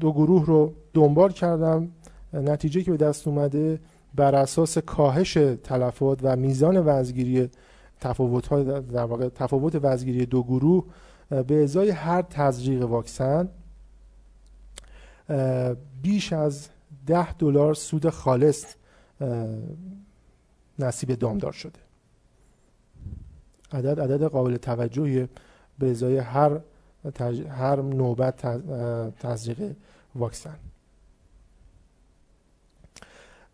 [0.00, 1.88] دو گروه رو دنبال کردم.
[2.32, 3.80] نتیجه که به دست اومده
[4.14, 5.32] بر اساس کاهش
[5.64, 7.50] تلفات و میزان وزگیری
[8.00, 8.48] تفاوت
[8.92, 10.84] در واقع تفاوت وزگیری دو گروه
[11.46, 13.48] به ازای هر تزریق واکسن
[16.02, 16.68] بیش از
[17.06, 18.64] ده دلار سود خالص
[20.78, 21.78] نصیب دامدار شده.
[23.72, 25.28] عدد عدد قابل توجهی
[25.78, 26.60] به ازای هر
[27.48, 28.40] هر نوبت
[29.18, 29.76] تزریق
[30.14, 30.56] واکسن.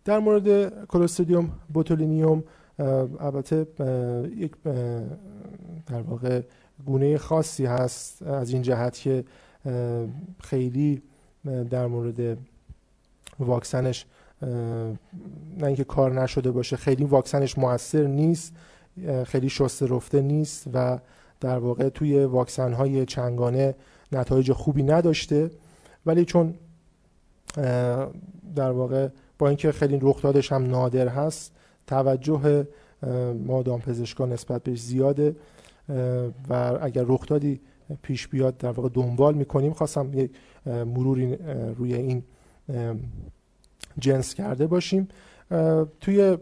[0.09, 2.45] در مورد کلوستریدیوم بوتولینیوم
[3.21, 3.67] البته
[4.37, 4.53] یک
[5.87, 6.43] در واقع
[6.87, 9.25] گونه خاصی هست از این جهت که
[10.41, 11.03] خیلی
[11.71, 12.39] در مورد
[13.39, 14.07] واکسنش
[15.59, 18.53] نه اینکه کار نشده باشه خیلی واکسنش موثر نیست
[19.25, 20.99] خیلی شسته رفته نیست و
[21.41, 23.75] در واقع توی واکسن های چنگانه
[24.13, 25.51] نتایج خوبی نداشته.
[26.07, 26.55] ولی چون
[28.55, 31.53] در واقع با اینکه خیلی رخدادش هم نادر هست
[31.87, 32.67] توجه
[33.47, 35.37] ما دامپزشکان نسبت بهش زیاده.
[36.49, 37.61] و اگر رخدادی
[38.03, 40.31] پیش بیاد در واقع دنبال می‌کنیم خواستم یک
[40.67, 41.37] مروری
[41.77, 42.23] روی این
[43.99, 45.09] جنس کرده باشیم.
[46.01, 46.39] توی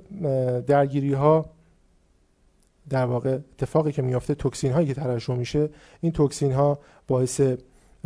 [0.67, 1.47] درگیری ها
[2.89, 5.69] در واقع اتفاقی که میافته توکسین هایی که ترشح میشه
[6.01, 6.79] این توکسین ها
[7.09, 7.41] باعث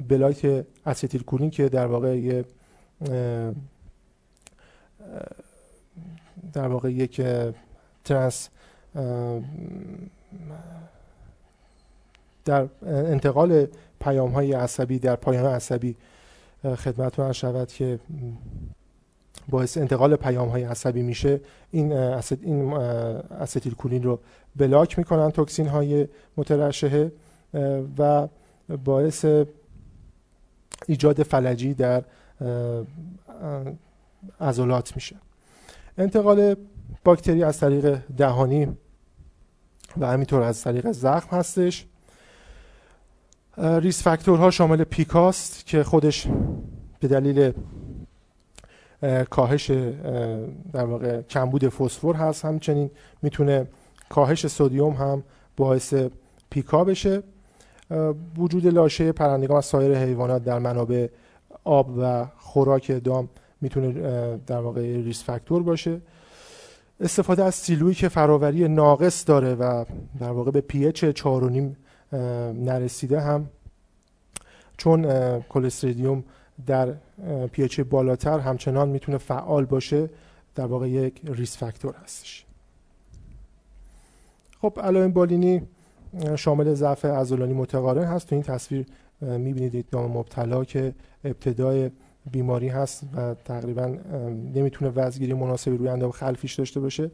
[0.08, 2.44] بلایت اسیتیل کولین که در واقع یه
[6.52, 7.22] در واقع یک
[8.04, 8.48] ترانس
[12.44, 13.66] در انتقال
[14.00, 15.96] پیام های عصبی در پایان عصبی
[16.64, 17.98] خدمتتون شود که
[19.48, 21.40] باعث انتقال پیام های عصبی میشه.
[21.70, 21.92] این
[22.42, 24.20] این استیل کولین رو
[24.56, 27.12] بلاک می‌کنن توکسین های مترشحه
[27.98, 28.28] و
[28.84, 29.26] باعث
[30.86, 32.04] ایجاد فلجی در
[34.40, 35.16] عضلات میشه.
[35.98, 36.56] انتقال
[37.04, 38.76] باکتری از طریق دهانی
[40.00, 41.86] و همینطور از طریق زخم هستش.
[43.58, 46.26] ریس فاکتورها شامل پیکاست که خودش
[47.00, 47.52] به دلیل
[49.30, 49.70] کاهش
[50.72, 52.44] در واقع کمبود فسفر هست.
[52.44, 52.90] همچنین
[53.22, 53.66] می‌تونه
[54.08, 55.22] کاهش sodium هم
[55.56, 55.94] باعث
[56.50, 57.22] pica بشه.
[58.36, 61.06] وجود لاشه پرندگان و سایر حیوانات در منابع
[61.64, 63.28] آب و خوراک دام
[63.60, 63.92] می‌تونه
[64.46, 66.00] در واقع risk factor باشه.
[67.00, 69.84] استفاده از سیلویی که فراوری ناقص داره و
[70.18, 72.16] در واقع به pH 4.5
[72.54, 73.48] نرسیده هم
[74.76, 75.06] چون
[75.40, 76.24] کلستریدیوم
[76.66, 76.94] در
[77.52, 80.10] پی اچ بالاتر همچنان می‌تونه فعال باشه
[80.54, 82.44] در واقع یک ریس فاکتور هستش.
[84.60, 85.62] خب علائم بالینی
[86.36, 88.28] شامل ضعف عضلانی متقارن هست.
[88.28, 88.86] تو این تصویر
[89.20, 90.94] می‌بینید یک دام مبتلا که
[91.24, 91.90] ابتدای
[92.30, 93.86] بیماری هست و تقریبا
[94.54, 97.10] نمی‌تونه وزگیری مناسبی روی اندام خلفیش داشته باشه.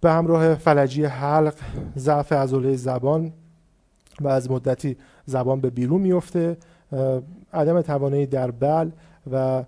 [0.00, 1.54] به همراه فلجی حلق
[1.96, 3.32] ضعف عضله زبان
[4.20, 6.56] و از مدتی زبان به بیرون میفته
[7.52, 8.90] عدم توانایی در بل
[9.32, 9.64] و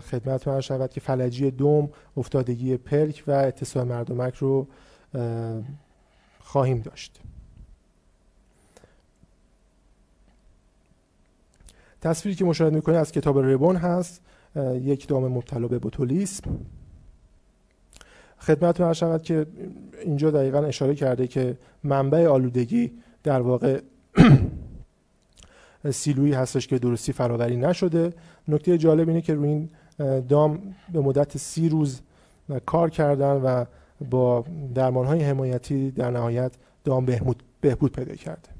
[0.00, 4.66] خدمت من شود که فلجی دوم افتادگی پلک و اتصال مردمک رو
[6.40, 7.20] خواهیم داشت.
[12.02, 14.20] تصویری که مشاهده می‌کنید از کتاب ربون هست
[14.74, 16.42] یک دام مبتلا به بوتولیسم.
[18.38, 19.46] خدمتتون شود که
[20.04, 23.80] اینجا دقیقا اشاره کرده که منبع آلودگی در واقع
[25.90, 28.12] سیلویی هستش که درستی فراوری نشده.
[28.48, 29.70] نکته جالب اینه که روی این
[30.28, 32.00] دام به مدت سی روز
[32.66, 33.64] کار کردن و
[34.10, 36.52] با درمان های حمایتی در نهایت
[36.84, 37.06] دام
[37.60, 38.51] بهبود پیدا کرده.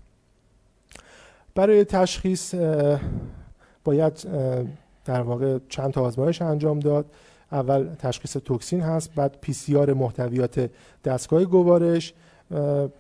[1.55, 2.55] برای تشخیص
[3.85, 4.27] باید
[5.05, 7.07] در واقع چند تا آزمایش انجام داد.
[7.53, 10.71] اول تشخیص توکسین هست بعد پی سی آر محتویات
[11.05, 12.15] دستگاه گوارش.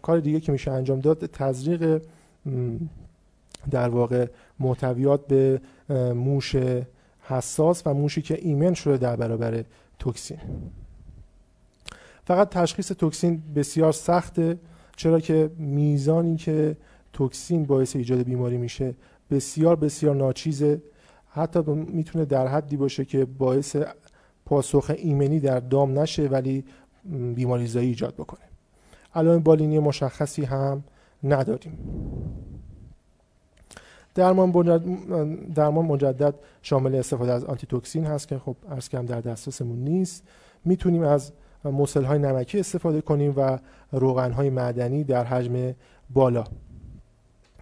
[0.02, 2.02] کار دیگه که میشه انجام داد تزریق
[3.70, 4.26] در واقع
[4.60, 5.60] محتویات به
[6.14, 6.56] موش
[7.22, 9.64] حساس و موشی که ایمن شده در برابر
[9.98, 10.38] توکسین.
[12.24, 14.58] فقط تشخیص توکسین بسیار سخته.
[14.96, 16.76] چرا که میزانی که
[17.12, 18.94] توکسین باعث ایجاد بیماری میشه.
[19.30, 20.82] بسیار بسیار ناچیزه.
[21.28, 23.76] حتی می‌تونه در حدی باشه که باعث
[24.46, 26.64] پاسخ ایمنی در دام نشه ولی
[27.34, 28.40] بیماری زایی ایجاد بکنه.
[29.14, 30.84] علائم بالینی مشخصی هم
[31.24, 31.78] نداریم
[34.14, 34.50] درمان
[35.54, 40.24] درمان مجدد شامل استفاده از آنتی توکسین هست که خب عرض کردم در دسترسمون نیست.
[40.64, 41.32] می‌تونیم از
[41.64, 43.58] مسل های نمکی استفاده کنیم و
[43.92, 45.74] روغن های معدنی در حجم
[46.10, 46.44] بالا.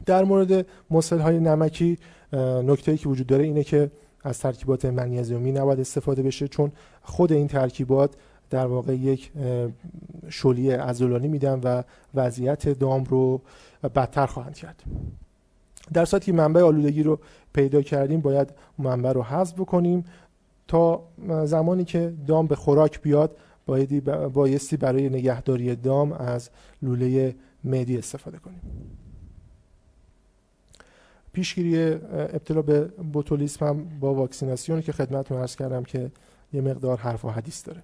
[0.07, 1.99] در مورد مسل های نمکی
[2.63, 3.91] نکته ای که وجود داره اینه که
[4.25, 8.15] از ترکیبات منیزیومی نباید استفاده بشه چون خود این ترکیبات
[8.51, 9.33] در واقع یک
[10.29, 11.83] شلی ازولانی میدن و
[12.15, 13.41] وضعیت دام رو
[13.95, 14.83] بدتر خواهند کرد.
[15.93, 17.19] در صورتی که منبع آلودگی رو
[17.53, 20.05] پیدا کردیم باید منبع رو حذف بکنیم
[20.69, 21.03] تا
[21.45, 23.37] زمانی که دام به خوراک بیاد
[24.33, 26.51] بایستی برای نگهداری دام از
[26.83, 27.35] لوله
[27.65, 28.61] معدی استفاده کنیم.
[31.33, 36.11] پیشگیری ابتلا به بوتولیسم هم با واکسیناسیون که خدمتتون عرض کردم که
[36.53, 37.83] یه مقدار حرف و حدیث داره.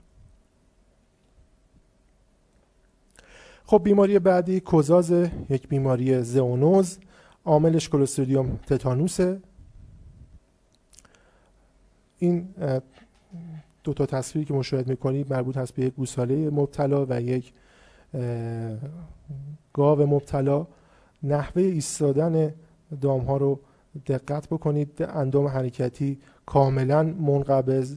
[3.64, 5.11] خب بیماری بعدی کوزاز
[5.50, 6.98] یک بیماری زئونوز
[7.44, 9.40] عاملش کلوستریدیوم تتانوسه.
[12.18, 12.48] این
[13.85, 17.52] دو تا تصویری که مشاهده می‌کنید مربوط هست به یک گوساله مبتلا و یک
[19.72, 20.66] گاو مبتلا.
[21.22, 22.54] نحوه ایستادن
[23.01, 23.61] دام ها رو
[24.07, 25.03] دقت بکنید.
[25.03, 27.96] اندام حرکتی کاملا منقبض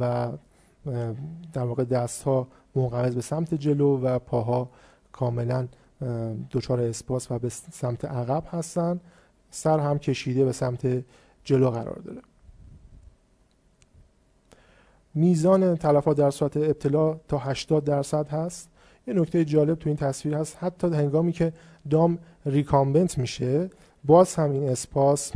[0.00, 0.32] و
[1.52, 4.70] در واقع دست ها منقبض به سمت جلو و پاها
[5.12, 5.68] کاملا
[6.50, 9.00] دچار اسپاس و به سمت عقب هستن.
[9.50, 11.04] سر هم کشیده به سمت
[11.44, 12.20] جلو قرار داره.
[15.14, 18.68] میزان تلفات در صورت ابتلا تا 80 درصد هست.
[19.06, 20.56] یه نکته جالب تو این تصویر هست.
[20.60, 21.52] حتی هنگامی که
[21.90, 23.70] دام ریکامبنت میشه
[24.04, 25.32] باز هم این اسپاس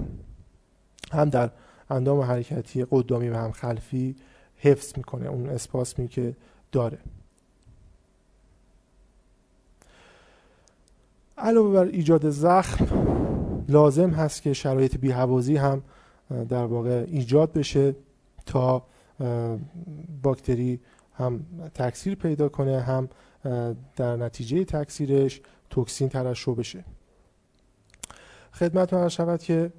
[1.12, 1.50] هم در
[1.90, 4.16] اندام حرکتی قدامی و هم خلفی
[4.56, 6.36] حفظ می‌کنه اون اسپاسمی که
[6.72, 6.98] داره.
[11.38, 12.86] علاوه بر ایجاد زخم
[13.68, 15.82] لازم هست که شرایط بیهوازی هم
[16.48, 17.94] در واقع ایجاد بشه
[18.46, 18.82] تا
[20.22, 20.80] باکتری
[21.14, 23.08] هم تکثیر پیدا کنه هم
[23.96, 25.40] در نتیجه تکثیرش
[25.70, 26.84] توکسین ترشح بشه.
[28.58, 29.72] خدمت من شود که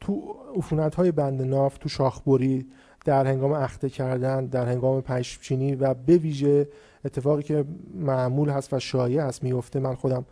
[0.00, 2.66] تو عفونت های بند ناف تو شاخبری
[3.04, 6.68] در هنگام اخته کردن در هنگام پشمچینی و به ویژه
[7.04, 9.80] اتفاقی که معمول هست و شایع هست میفته.
[9.80, 10.24] من خودم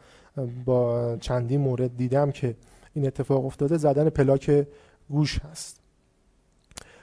[0.64, 2.56] با چندین مورد دیدم که
[2.94, 3.76] این اتفاق افتاده.
[3.76, 4.66] زدن پلاک
[5.10, 5.80] گوش هست.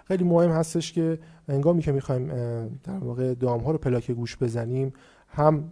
[0.07, 1.19] خیلی مهم هستش که
[1.49, 2.27] هنگامی که می‌خوایم
[2.83, 4.93] در واقع دام ها رو پلاک گوش بزنیم
[5.35, 5.63] هم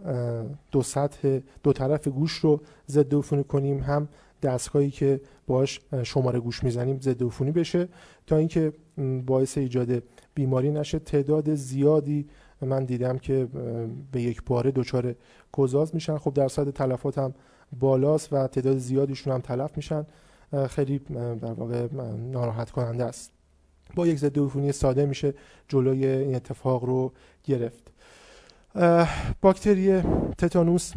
[0.71, 4.07] دو سطح دو طرف گوش رو ضد عفونی کنیم هم
[4.41, 7.87] دستگاهی که باش شماره گوش می‌زنیم ضد عفونی بشه
[8.27, 8.73] تا اینکه
[9.25, 10.03] باعث ایجاد
[10.35, 10.99] بیماری نشه.
[10.99, 12.27] تعداد زیادی
[12.61, 13.47] من دیدم که
[14.11, 15.15] به یک باره دچار
[15.51, 16.17] گذاز میشن.
[16.17, 17.33] خب درصد تلفات هم
[17.79, 20.05] بالاست و تعداد زیادیشون هم تلف میشن.
[20.69, 20.99] خیلی
[21.41, 21.87] در واقع
[22.31, 23.31] ناراحت کننده است.
[23.95, 25.33] با یک ضد عفونی ساده میشه
[25.67, 27.11] جلوی این اتفاق رو
[27.43, 27.91] گرفت.
[29.41, 30.01] باکتری
[30.37, 30.93] تتانوس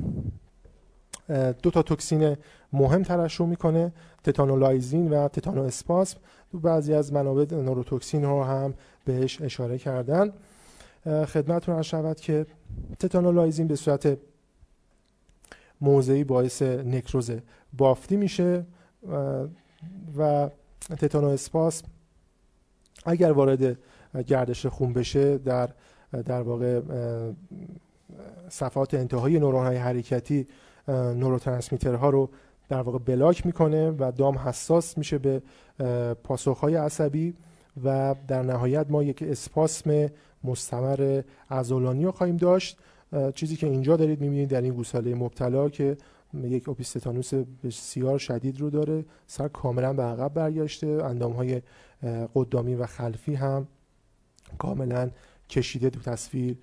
[1.62, 2.36] دو تا توکسین
[2.72, 3.92] مهم ترشح می‌کنه
[4.24, 6.18] تتانولایزین و تتانو اسپاسم
[6.54, 10.32] بعضی از منابع نوروتوکسین رو هم بهش اشاره کردن.
[11.06, 12.46] خدمتتون عرض شود که
[12.98, 14.18] تتانولایزین به صورت
[15.80, 17.30] موضعی باعث نکروز
[17.76, 18.66] بافتی میشه
[20.18, 20.50] و
[20.98, 21.86] تتانو اسپاسم
[23.04, 23.78] اگر وارد
[24.26, 25.68] گردش خون بشه در
[26.12, 26.80] در واقع
[28.48, 30.46] صفحات انتهایی نورون های حرکتی
[30.88, 32.30] نوروترانسمیترها رو
[32.68, 35.42] در واقع بلاک می‌کنه و دام حساس میشه به
[36.24, 37.34] پاسخهای عصبی
[37.84, 40.08] و در نهایت ما یک اسپاسم
[40.44, 42.78] مستمر ازولانی رو خواهیم داشت.
[43.34, 45.96] چیزی که اینجا دارید می‌بینید در این گوساله مبتلا که
[46.34, 51.62] یک اوپیستتانوس بسیار شدید رو داره سر کاملا به عقب برگشته اندام های
[52.34, 53.66] قدامی و خلفی هم
[54.58, 55.10] کاملا
[55.50, 56.56] کشیده تو تصویر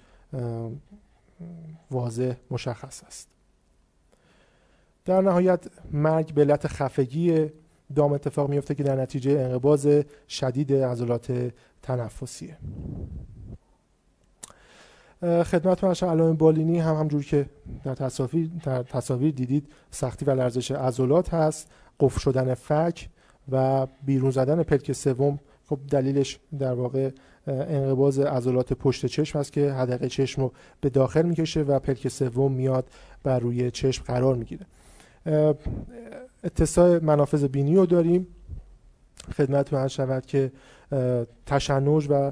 [1.92, 3.28] واضح مشخص است.
[5.06, 7.50] در نهایت مرگ به علت خفگی
[7.96, 9.88] دام اتفاق میفته که در نتیجه انقباز
[10.30, 11.52] شدید عضلات
[11.82, 12.58] تنفسیه.
[15.22, 17.46] خدمت من علائم بالینی هم همجور که
[17.84, 23.10] در تصاویر, در تصاویر دیدید سختی و لرزش عضلات هست قفل شدن فک
[23.52, 25.40] و بیرون زدن پلک سوم.
[25.66, 27.12] خب دلیلش در واقع
[27.48, 32.52] انقباز عضلات پشت چشم هست که حدقه چشم رو به داخل می‌کشه و پلک سوم
[32.52, 32.90] میاد
[33.24, 34.66] بر روی چشم قرار می‌گیره.
[36.44, 38.28] اتساع منافذ بینی رو داریم.
[39.38, 40.52] خدمت من شود که
[41.46, 42.32] تشنج و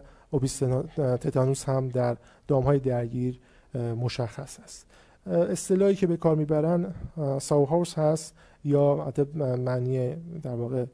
[1.18, 3.39] تتانوس هم در دام های درگیر
[3.76, 4.86] مشخص است.
[5.26, 6.93] اصطلاحی که به کار می‌برن
[7.39, 8.34] ساو هاوس هست
[8.66, 10.86] یا معنی در واقع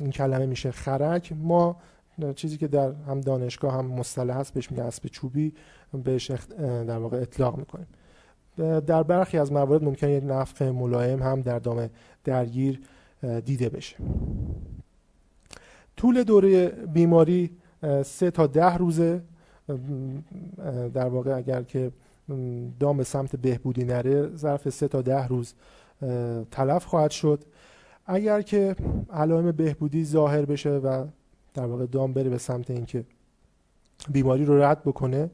[0.00, 1.32] این کلمه میشه خرک.
[1.36, 1.76] ما
[2.36, 5.52] چیزی که در هم دانشگاه هم مصطلح هست بهش میگن اسب چوبی
[6.04, 6.30] بهش
[6.60, 7.86] در واقع اطلاق می‌کنیم.
[8.80, 11.90] در برخی از موارد ممکن یک نفخ ملایم هم در دام
[12.24, 12.80] درگیر
[13.44, 13.96] دیده بشه.
[15.96, 17.50] طول دوره بیماری
[18.04, 19.22] سه تا ده روزه
[20.94, 21.92] در واقع اگر که
[22.80, 25.54] دام به سمت بهبودی نره ظرف سه تا ده روز
[26.50, 27.44] تلف خواهد شد.
[28.06, 28.76] اگر که
[29.12, 31.06] علائم بهبودی ظاهر بشه و
[31.54, 33.04] در واقع دام بره به سمت اینکه
[34.08, 35.30] بیماری رو رد بکنه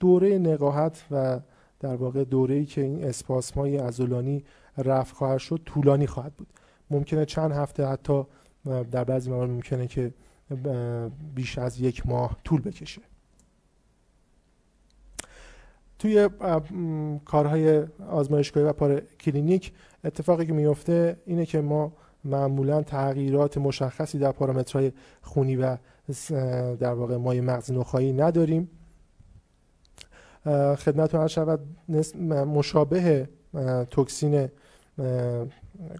[0.00, 1.40] دوره نقاهت و
[1.80, 4.44] در واقع دوره ای که این اسپاسم های ازولانی
[4.78, 6.46] رفع خواهد شد طولانی خواهد بود.
[6.90, 8.22] ممکنه چند هفته حتی
[8.90, 10.14] در بعضی موارد ممکنه که
[11.34, 13.02] بیش از یک ماه طول بکشه.
[15.98, 16.28] توی
[17.24, 19.72] کارهای آزمایشگاهی و پار کلینیک
[20.04, 21.92] اتفاقی که میفته اینه که ما
[22.24, 24.92] معمولا تغییرات مشخصی در پارامترهای
[25.22, 25.76] خونی و
[26.76, 28.70] در واقع مای مغز نخایی نداریم.
[30.78, 31.60] خدمتتون عرض شود
[32.28, 33.28] مشابه
[33.90, 34.48] توکسین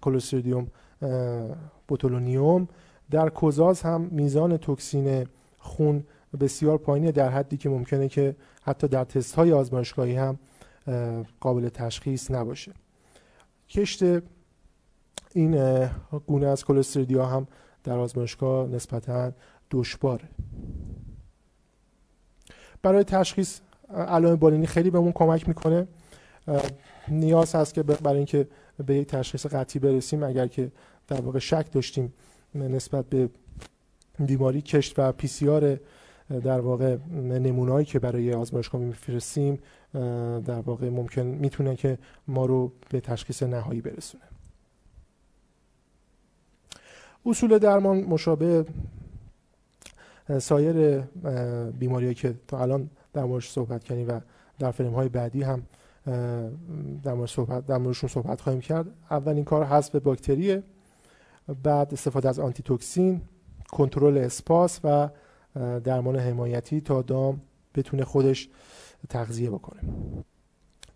[0.00, 0.66] کلوستریدیوم
[1.88, 2.68] بوتولونیوم.
[3.10, 5.26] در کوزاز هم میزان توکسین
[5.58, 6.04] خون
[6.40, 10.38] بسیار پایینه در حدی که ممکنه که حتی در تست های آزمایشگاهی هم
[11.40, 12.72] قابل تشخیص نباشه.
[13.68, 14.02] کشت
[15.34, 15.86] این
[16.26, 17.46] گونه از کلستریدیا هم
[17.84, 19.32] در آزمایشگاه نسبتا
[19.70, 20.28] دشواره.
[22.82, 23.60] برای تشخیص
[23.90, 25.86] علائم بالینی خیلی بهمون کمک می‌کنه.
[27.08, 28.48] نیاز هست که برای اینکه
[28.86, 30.72] به یک تشخیص قطعی برسیم اگر که
[31.08, 32.12] در واقع شک داشتیم
[32.54, 33.28] نسبت به
[34.18, 35.78] بیماری کشت و پی سی آر
[36.30, 39.58] در واقع نمونایی که برای آزمایشگاه میفرستیم
[40.44, 44.24] در واقع ممکن می‌تونه که ما رو به تشخیص نهایی برسونه.
[47.26, 48.66] اصول درمان مشابه
[50.38, 51.00] سایر
[51.78, 54.20] بیماریایی که تا الان در موردش صحبت کردیم و
[54.58, 55.62] در فریم های بعدی هم
[57.02, 58.86] در مورد صحبت در موردشون صحبت خواهیم کرد.
[59.10, 60.62] اولین کار حذف باکتری
[61.62, 63.20] بعد استفاده از آنتی توکسین
[63.72, 65.08] کنترل اسپاس و
[65.84, 67.40] درمان حمایتی تا دام
[67.74, 68.48] بتونه خودش
[69.08, 69.80] تغذیه بکنه.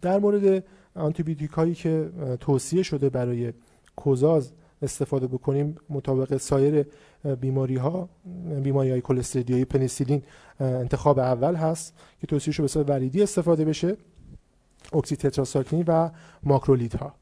[0.01, 0.65] در مورد
[0.95, 2.11] آنتیبیوتیک هایی که
[2.41, 3.53] توصیه شده برای
[3.97, 4.53] کوزاز
[4.83, 6.87] استفاده بکنیم مطابق سایر
[7.41, 8.09] بیماری ها
[8.63, 10.23] بیماری های پنیسیلین
[10.61, 13.97] انتخاب اول هست که توصیه شده به صورت وریدی استفاده بشه
[14.93, 16.11] اکسی تتراساکلین و
[16.43, 17.15] ماکرولیت ها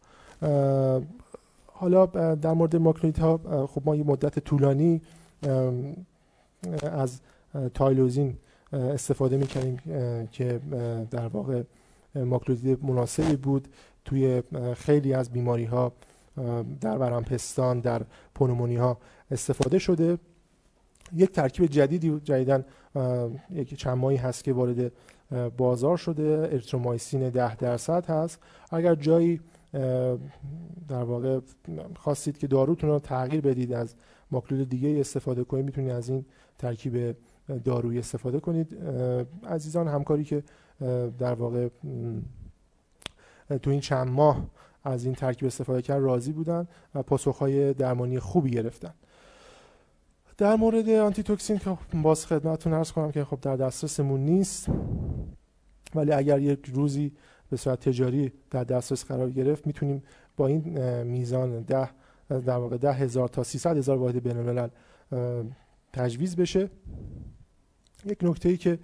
[1.67, 5.03] حالا در مورد ماکرولیت ها خب ما یه مدت طولانی
[6.83, 7.21] از
[7.75, 8.37] تایلوزین
[8.73, 9.77] استفاده می‌کنیم
[10.33, 10.61] که
[11.11, 11.63] در واقع
[12.15, 13.69] ماکلودید مناسبی بود
[14.05, 14.43] توی
[14.77, 15.93] خیلی از بیماری ها
[16.81, 17.23] در ورم
[17.81, 18.03] در
[18.35, 18.99] پنومونی ها
[19.31, 20.19] استفاده شده.
[21.15, 22.65] یک ترکیب جدیدی جدیدن
[23.51, 24.93] یک چند ماهی هست که وارد
[25.57, 26.49] بازار شده.
[26.53, 28.39] اریترومایسین ده درصد هست.
[28.71, 29.41] اگر جایی
[30.89, 31.41] در واقع
[31.97, 33.95] خواستید که داروتون رو تغییر بدید از
[34.31, 36.25] ماکرولید دیگه استفاده کنید می‌تونید از این
[36.59, 37.17] ترکیب
[37.65, 38.79] دارویی استفاده کنید.
[39.49, 40.43] عزیزان همکاری که
[41.19, 41.69] در واقع
[43.63, 44.47] تو این چند ماه
[44.85, 48.95] از این ترکیب استفاده کرد راضی بودن و پاسخهای درمانی خوبی گرفتن.
[50.37, 54.69] در مورد آنتی توکسین که باز خدمتتون عرض کنم که خب در دسترسمون نیست
[55.95, 57.13] ولی اگر یک روزی
[57.51, 60.03] به صورت تجاری در دسترس قرار گرفت می‌تونیم
[60.37, 61.91] با این میزان ده
[62.29, 64.71] در واقع ده هزار تا 300 هزار واحد بین
[65.93, 66.71] تجویز بشه.
[68.05, 68.79] یک نکته ای که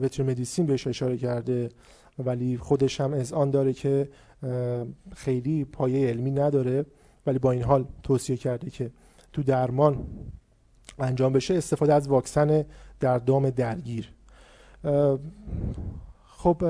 [0.00, 1.70] وتر مدیسین بهش اشاره کرده
[2.18, 4.08] ولی خودش هم از آن داره که
[5.14, 6.86] خیلی پایه علمی نداره
[7.26, 8.90] ولی با این حال توصیه کرده که
[9.32, 10.06] تو درمان
[10.98, 12.64] انجام بشه استفاده از واکسن
[13.00, 14.12] در دام درگیر.
[16.26, 16.62] خب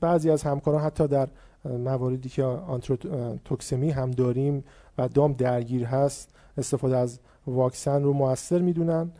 [0.00, 1.28] بعضی از همکاران حتی در
[1.64, 4.64] مواردی که آنتروتوکسمی هم داریم
[4.98, 9.10] و دام درگیر هست استفاده از واکسن رو موثر می‌دونن.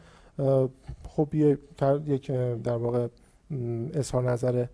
[1.08, 1.34] خب
[2.06, 2.30] یک
[2.64, 3.08] در واقع
[3.94, 4.66] اظهار نظر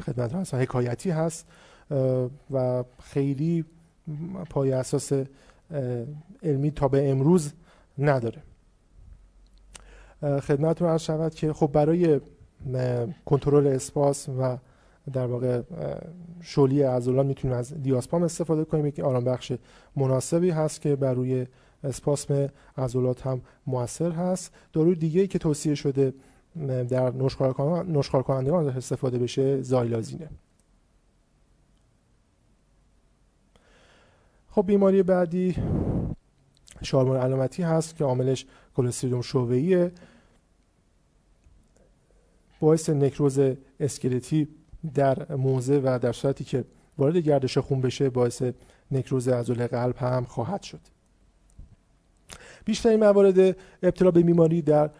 [0.00, 1.46] خدمت هست حکایتی هست
[2.50, 3.64] و خیلی
[4.50, 5.12] پای اساس
[6.42, 7.52] علمی تا به امروز
[7.98, 8.42] نداره.
[10.22, 12.20] خدمت رو عرض شود که خب برای
[13.24, 14.58] کنترل اسپاس و
[15.12, 15.62] در واقع
[16.40, 18.90] شولی عضلات می‌تونیم از دیاسپام استفاده کنیم.
[18.90, 19.52] که آرام بخش
[19.96, 21.46] مناسبی هست که بر روی
[21.84, 24.54] اسپاسم عضلات هم موثر هست.
[24.72, 26.14] داروی دیگه که توصیه شده
[26.88, 27.10] در
[27.86, 30.30] نشخار کنندگان استفاده بشه زایلازینه.
[34.50, 35.56] خب بیماری بعدی
[36.82, 38.46] شارمون علامتی هست که عاملش
[38.76, 39.92] کلستریدوم شعبه‌ایه.
[42.60, 43.38] باعث نکروز
[43.80, 44.48] اسکلتی
[44.94, 46.64] در موزه و در صورتی که
[46.98, 48.42] وارد گردش خون بشه باعث
[48.90, 50.80] نکروز عضله قلب هم خواهد شد.
[52.64, 54.90] بیشترین موارد ابتلا به بیماری در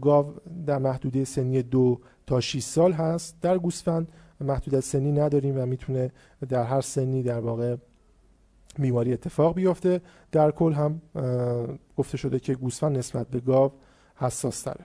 [0.00, 0.34] گاو
[0.66, 3.36] در محدوده سنی دو تا 6 سال هست.
[3.40, 4.08] در گوسفند
[4.40, 6.12] محدودیت سنی نداریم و می‌تونه
[6.48, 7.76] در هر سنی در واقع
[8.78, 10.00] بیماری اتفاق بیفته.
[10.32, 11.00] در کل هم
[11.96, 13.72] گفته شده که گوسفند نسبت به گاو
[14.16, 14.84] حساس تره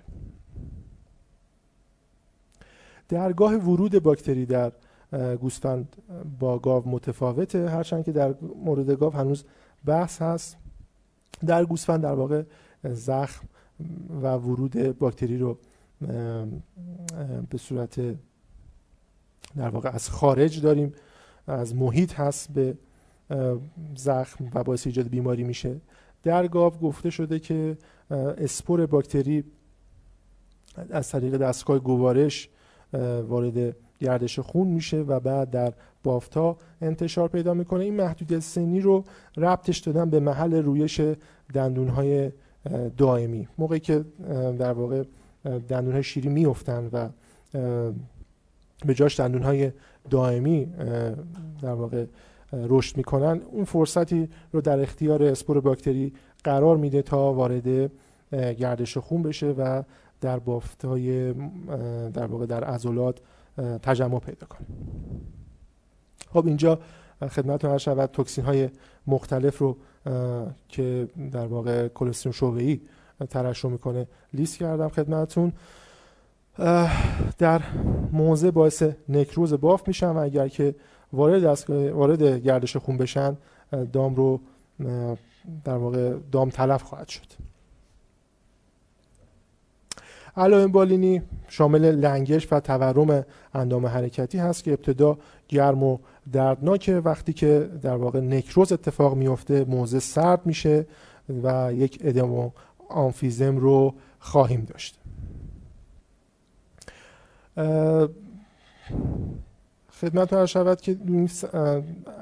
[3.10, 4.72] درگاه ورود باکتری در
[5.42, 5.96] گوسفند
[6.40, 9.44] با گاو متفاوته هرچند که در مورد گاو هنوز
[9.86, 10.58] بحث هست.
[11.46, 12.44] در گوسفند در واقع
[12.84, 13.48] زخم
[14.22, 15.58] و ورود باکتری رو
[17.50, 18.00] به صورت
[19.58, 20.94] در واقع از خارج داریم
[21.48, 22.78] از محیط هست به
[23.96, 25.82] زخم و باعث ایجاد بیماری میشه.
[26.24, 27.78] در گاو گفته شده که
[28.12, 29.44] اسپور باکتری
[30.90, 32.50] از طریق دستگاه گوارش
[33.28, 35.74] وارد گردش خون میشه و بعد در
[36.04, 37.84] بافتا انتشار پیدا می‌کنه.
[37.84, 39.04] این محدودیت سنی رو
[39.38, 41.02] ربطش دادن به محل رویش
[41.54, 42.32] دندونهای
[42.98, 43.48] دائمی.
[43.58, 44.06] موقعی که
[44.60, 45.04] در واقع
[45.68, 47.10] دندونهای شیری میفتن و
[48.86, 49.72] به جاش دندونهای
[50.10, 50.66] دائمی
[51.62, 52.06] در واقع
[52.54, 57.92] رشد می‌کنن اون فرصتی رو در اختیار اسپور باکتری قرار میده تا وارد
[58.32, 59.84] گردش خون بشه و
[60.22, 61.34] در بافتای
[62.14, 63.20] در واقع در عضلات
[63.82, 64.68] تجمع پیدا کنه.
[66.34, 66.80] خب اینجا
[67.30, 68.70] خدمتتون هر شود توکسین های
[69.08, 69.78] مختلف رو
[70.70, 72.82] که در واقع کلسترول شعبه‌ای
[73.30, 75.54] ترشح می‌کنه لیست کردم خدمتتون.
[77.38, 77.62] در
[78.12, 80.76] موضع باعث نکروز باف میشن و اگر که
[81.14, 83.38] وارد وارد گردش خون بشن
[83.94, 84.40] دام رو
[85.64, 87.26] در واقع دام تلف خواهد شد.
[90.38, 95.98] علائم بالینی شامل لنگش و تورم اندام حرکتی هست که ابتدا گرم و
[96.32, 96.98] دردناکه.
[96.98, 100.86] وقتی که در واقع نکروز اتفاق میفته موزه سرد میشه
[101.44, 102.52] و یک ادم
[102.90, 105.00] آنفیزم رو خواهیم داشت.
[110.02, 111.30] خدمت رو شود که این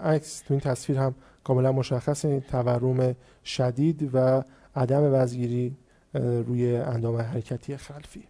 [0.03, 4.43] عکس تو این تصویر هم کاملا مشخص این تورم شدید و
[4.75, 5.75] عدم وزگیری
[6.13, 8.23] روی اندام حرکتی خلفی.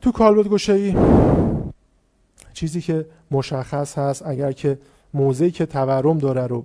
[0.00, 0.96] تو کالبد گوشه
[2.52, 4.78] چیزی که مشخص هست اگر که
[5.14, 6.64] موضعی که تورم داره رو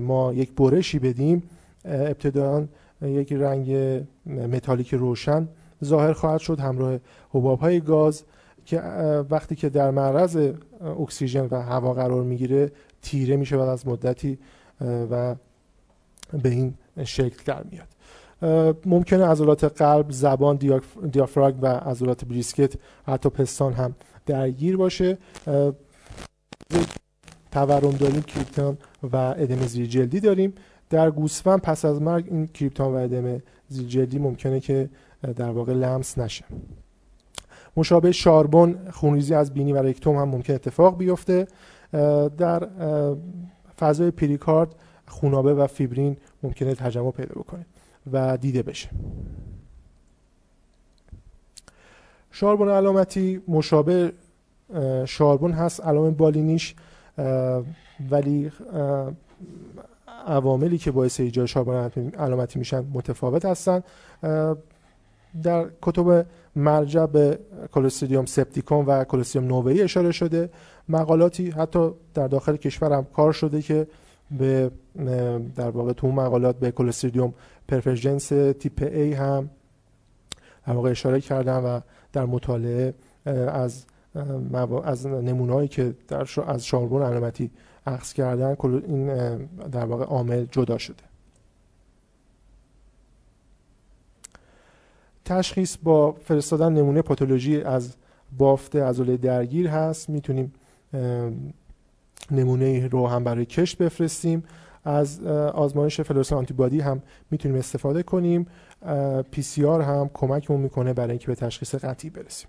[0.00, 1.42] ما یک برشی بدیم
[1.84, 2.66] ابتداً
[3.02, 5.48] یک رنگ متالیک روشن
[5.84, 6.98] ظاهر خواهد شد همراه
[7.30, 8.22] حباب های گاز
[8.66, 8.80] که
[9.30, 10.52] وقتی که در معرض
[11.00, 14.38] اکسیژن و هوا قرار می‌گیره تیره میشه بعد از مدتی
[15.10, 15.34] و
[16.42, 17.88] به این شکل در میاد.
[18.86, 20.56] ممکنه عضلات قلب زبان
[21.12, 22.74] دیافراگم و عضلات بریسکت
[23.06, 23.94] حتی پستان هم
[24.26, 25.18] درگیر باشه.
[27.52, 30.54] تورم داریم کریپتان و ادم زیر جلدی داریم.
[30.90, 34.90] در گوسفند پس از مرگ این کریپتان و ادم زیر جلدی ممکنه که
[35.36, 36.44] در واقع لمس نشه.
[37.76, 41.46] مشابه شاربون خونریزی از بینی و رکتوم هم ممکن اتفاق بیفته.
[42.38, 42.68] در
[43.78, 44.74] فضای پریکارد
[45.06, 47.66] خونابه و فیبرین ممکنه تجمع پیدا بکنه.
[48.12, 48.88] و دیده بشه.
[52.32, 54.12] شاربون علامتی مشابه
[55.06, 56.74] شاربون هست علامه بالینیش
[58.10, 58.52] ولی
[60.26, 61.74] عواملی که باعث ایجاد شاربون
[62.18, 63.82] علامتی میشن متفاوت هستن.
[65.42, 66.26] در کتب
[66.56, 67.38] مرجع به
[67.72, 70.50] کلستریوم سپتیکوم و کلستریوم نووی اشاره شده.
[70.88, 73.86] مقالاتی حتی در داخل کشورم کار شده که
[74.30, 74.70] به
[75.56, 77.34] در واقع تو مقالات به کلستریدیوم
[77.68, 79.50] پرفرجنس تیپ A هم
[80.66, 81.80] در واقع اشاره کردن و
[82.12, 82.94] در مطالعه
[83.48, 83.84] از
[84.84, 87.50] از نمونهایی که در از شاربون علامتی
[87.86, 88.56] اخذ کردن
[88.86, 89.06] این
[89.72, 91.02] در واقع عامل جدا شده.
[95.24, 97.94] تشخیص با فرستادن نمونه پاتولوژی از
[98.38, 100.08] بافت عضله درگیر هست.
[100.08, 100.52] می‌تونیم
[102.30, 104.44] نمونه رو هم برای کشت بفرستیم.
[104.84, 105.22] از
[105.54, 108.46] آزمایش fluorescent antibody هم می‌تونیم استفاده کنیم.
[109.30, 112.48] PCR هم کمکمون می‌کنه برای اینکه به تشخیص قطعی برسیم.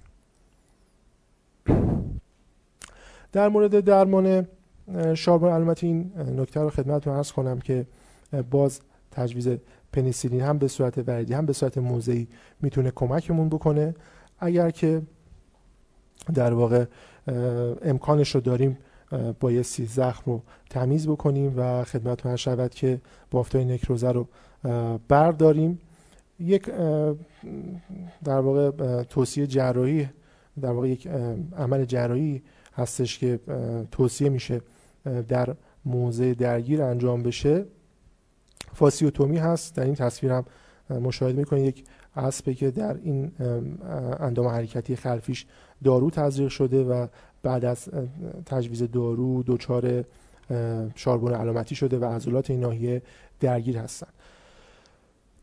[3.32, 4.48] در مورد درمان
[5.16, 7.86] شاربون علامتی این نکته رو خدمتتون عرض کنم که
[8.52, 8.80] باز
[9.12, 9.50] تجویز
[9.94, 12.28] پنیسیلین هم به صورت وریدی هم به صورت موضعی
[12.62, 13.96] می‌تونه کمکمون بکنه.
[14.40, 15.02] اگر که
[16.34, 16.86] در واقع
[17.82, 18.78] امکانش رو داریم
[19.40, 23.02] بایستی زخم رو تمیز بکنیم و خدمتتون شود که
[23.32, 24.28] بافتای نکروزه رو
[25.08, 25.80] برداریم.
[26.40, 26.66] یک
[28.24, 30.10] در واقع توصیه جراحی
[30.62, 31.08] در واقع یک
[31.58, 32.44] عمل جراحی
[32.76, 33.40] هستش که
[33.92, 34.62] توصیه میشه
[35.28, 35.56] در
[35.86, 37.66] موضع درگیر انجام بشه.
[38.74, 39.76] فاسیوتومی هست.
[39.76, 40.46] در این تصویر هم
[40.90, 41.84] مشاهده می‌کنید یک
[42.16, 43.32] اسبه که در این
[44.20, 45.46] اندام حرکتی خلفیش
[45.84, 47.08] دارو تزریق شده و
[47.44, 47.90] بعد از
[48.46, 50.04] تجویز دارو دچار
[50.96, 53.02] شاربون علامتی شده و عضلات این ناحیه
[53.40, 54.14] درگیر هستند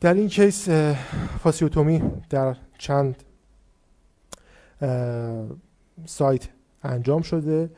[0.01, 0.69] در این کیس
[1.43, 3.23] فاسیوتومی در چند
[6.07, 6.49] سایت
[6.83, 7.71] انجام شده.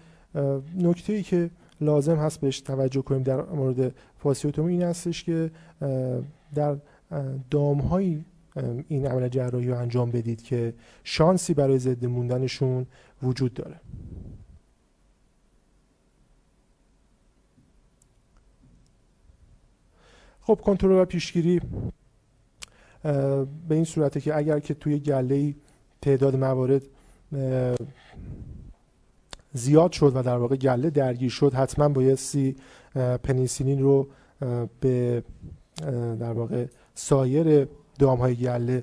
[0.79, 1.51] نکته ای که
[1.81, 5.51] لازم هست بهش توجه کنیم در مورد فاسیوتومی این هستش که
[6.55, 6.77] در
[7.51, 8.25] دامهایی
[8.89, 12.87] این عمل جراحی رو انجام بدید که شانسی برای ضد موندنشون
[13.23, 13.81] وجود داره.
[20.47, 21.61] خب کنترل و پیشگیری
[23.69, 25.55] به این صورته که اگر که توی گله
[26.03, 26.83] تعداد موارد
[29.53, 32.57] زیاد شد و در واقع گله درگیر شد حتما بایستی
[33.23, 34.09] پنیسیلین رو
[34.81, 35.23] به
[36.21, 37.69] در واقع سایر
[37.99, 38.83] دام های گله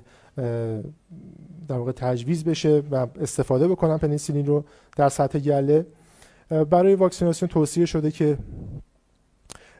[1.68, 4.64] در واقع تجویز بشه و استفاده بکنن پنیسیلین رو
[4.96, 5.86] در سطح گله.
[6.70, 8.38] برای واکسیناسیون توصیه شده که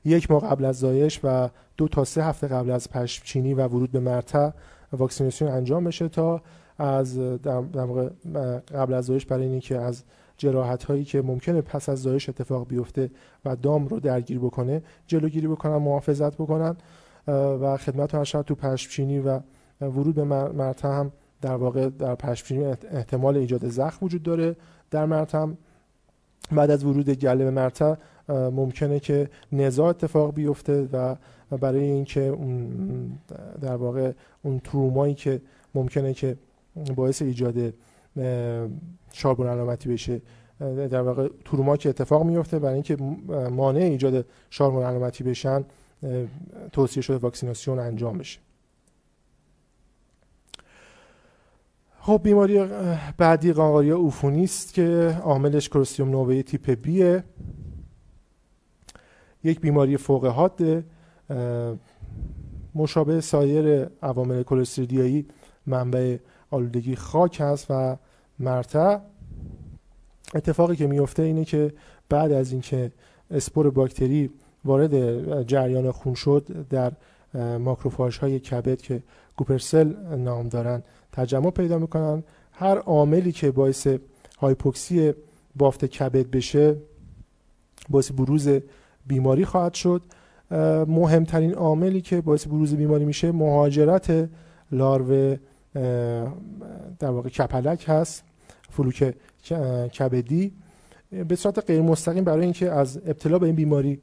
[0.04, 3.92] یک ماه قبل از زایش و دو تا سه هفته قبل از پشمچینی و ورود
[3.92, 4.50] به مرتع
[4.92, 6.42] واکسیناسیون انجام بشه تا
[6.78, 7.60] از در
[8.74, 10.04] قبل از زایش برای اینکه از
[10.36, 13.10] جراحت هایی که ممکنه پس از زایش اتفاق بیفته
[13.44, 16.76] و دام رو درگیر بکنه جلوگیری بکنن محافظت بکنن.
[17.28, 19.40] و خدمت هر تو پشمچینی و
[19.80, 24.56] ورود به مرتع هم در واقع در پشمچینی احتمال ایجاد زخم وجود داره.
[24.90, 25.46] در مرتع
[26.54, 27.94] بعد از ورود به مرتع
[28.28, 31.16] ممکنه که نزاع اتفاق بیفته و
[31.60, 32.68] برای اینکه اون
[33.60, 35.40] در واقع اون ترومایی که
[35.74, 36.36] ممکنه که
[36.96, 37.74] باعث ایجاد
[39.12, 40.20] شاربون علامتی بشه
[40.90, 42.96] در واقع تروما که اتفاق میفته برای اینکه
[43.50, 45.64] مانع ایجاد شاربون علامتی بشن
[46.72, 48.40] توصیه شده واکسیناسیون انجام بشه.
[52.06, 52.66] خب بیماری
[53.16, 57.24] بعدی قانقاری اوفونی است که عاملش کلسترول نوعی تیپ بیه
[59.44, 60.84] یک بیماری فوق حاده
[62.74, 65.26] مشابه سایر عوامل کلستریدیایی
[65.66, 66.16] منبع
[66.50, 67.96] آلودگی خاک هست و
[68.38, 68.98] مرتع.
[70.34, 71.72] اتفاقی که میفته اینه که
[72.08, 72.92] بعد از اینکه
[73.30, 74.30] اسپور باکتری
[74.64, 76.92] وارد جریان خون شد در
[77.58, 79.02] ماکروفاژ های کبد که
[79.36, 80.82] گوپرسل نام دارن
[81.14, 82.22] تجمع پیدا می‌کنن.
[82.52, 83.88] هر عاملی که باعث
[84.38, 85.12] هایپوکسی
[85.56, 86.76] بافت کبد بشه
[87.88, 88.48] باعث بروز
[89.06, 90.02] بیماری خواهد شد.
[90.88, 94.28] مهمترین عاملی که باعث بروز بیماری میشه مهاجرت
[94.72, 95.36] لاروه
[96.98, 98.24] در واقع کپلک هست
[98.70, 99.14] فلوک
[99.98, 100.52] کبدی.
[101.28, 104.00] به صورت غیر مستقیم برای اینکه از ابتلا به این بیماری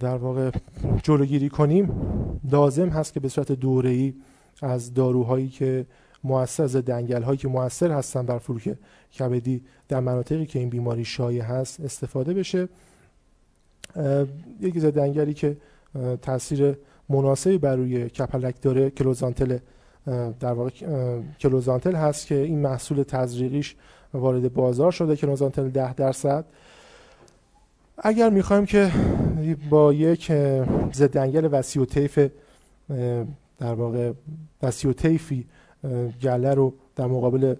[0.00, 0.50] در واقع
[1.02, 1.92] جلوگیری کنیم
[2.50, 4.14] لازم هست که به صورت دوره‌ای
[4.62, 5.86] از داروهایی که
[6.24, 8.74] موثر از دنگل هایی که موثر هستن بر فلوک
[9.18, 12.68] کبدی در مناطقی که این بیماری شایع هست استفاده بشه.
[14.60, 15.56] یک دنگلی که
[16.22, 16.76] تاثیر
[17.08, 19.58] مناسبی بر روی کپلک داره کلوزانتل
[20.40, 20.70] در واقع
[21.40, 23.76] کلوزانتل هست که این محصول تزریقیش
[24.14, 26.44] وارد بازار شده کلوزانتل 10 درصد.
[27.98, 28.92] اگر می‌خوایم که
[29.70, 30.32] با یک
[30.92, 32.28] زدنگل وسیع و طیف
[33.60, 34.12] در واقع
[34.62, 35.46] وسیع و طیفی
[36.22, 37.54] گله رو در مقابل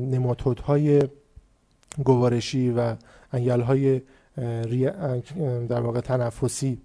[0.00, 1.02] نماتودهای
[2.04, 2.94] گوارشی و
[3.32, 3.60] انگل
[5.68, 6.80] در واقع تنفسی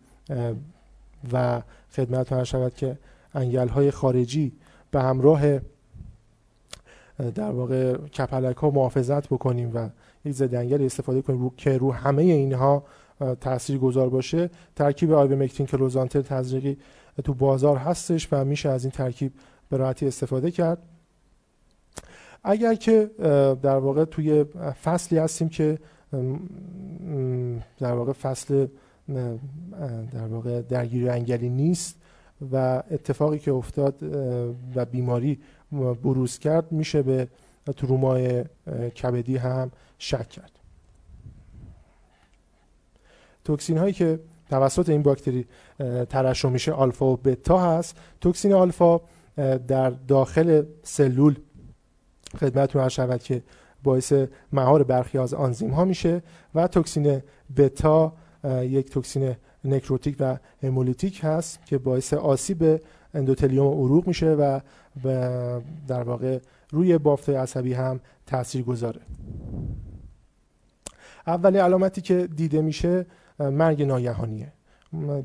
[1.34, 2.98] و خدمت شود که
[3.34, 4.52] انگل های خارجی
[4.92, 5.60] به همراه
[7.36, 9.90] در واقع کپلک ها محافظت بکنیم و
[10.26, 12.84] یک زدنگل استفاده کنیم رو که رو همه اینها
[13.42, 14.50] تاثیر گذار باشه.
[14.76, 16.78] ترکیب آیومکتین کلوزانتل تزریقی
[17.24, 19.34] تو بازار هستش و میشه از این ترکیب
[19.70, 20.78] به راحتی استفاده کرد.
[22.44, 23.12] اگر که
[23.62, 24.44] در واقع توی
[24.84, 25.80] فصلی هستیم که
[27.80, 28.68] در واقع فصل
[30.12, 31.96] در واقع درگیری انگلی نیست
[32.52, 34.04] و اتفاقی که افتاد
[34.76, 35.40] و بیماری
[36.04, 37.28] بروز کرد میشه به
[37.78, 38.46] ترومای
[39.02, 40.52] کبدی هم شک کرد.
[43.44, 44.20] توکسین هایی که
[44.52, 45.46] توسط این باکتری
[46.10, 47.98] ترشح میشه آلفا و بتا هست.
[48.22, 49.00] توکسین آلفا
[49.68, 51.36] در داخل سلول
[52.40, 53.44] خدمتتون عرض شود که
[53.84, 54.14] باعث
[54.54, 56.24] مهار برخی از آنزیم ها میشه
[56.56, 57.22] و توکسین
[57.58, 58.14] بتا
[58.62, 59.36] یک توکسین
[59.66, 62.82] نکروتیک و همولیتیک هست که باعث آسیب
[63.14, 64.60] اندوتلیوم عروق میشه و
[65.88, 66.40] در واقع
[66.72, 69.02] روی بافت عصبی هم تاثیر گذاره
[71.28, 73.06] اولین علامتی که دیده میشه
[73.50, 74.54] مرگ ناگهانیه.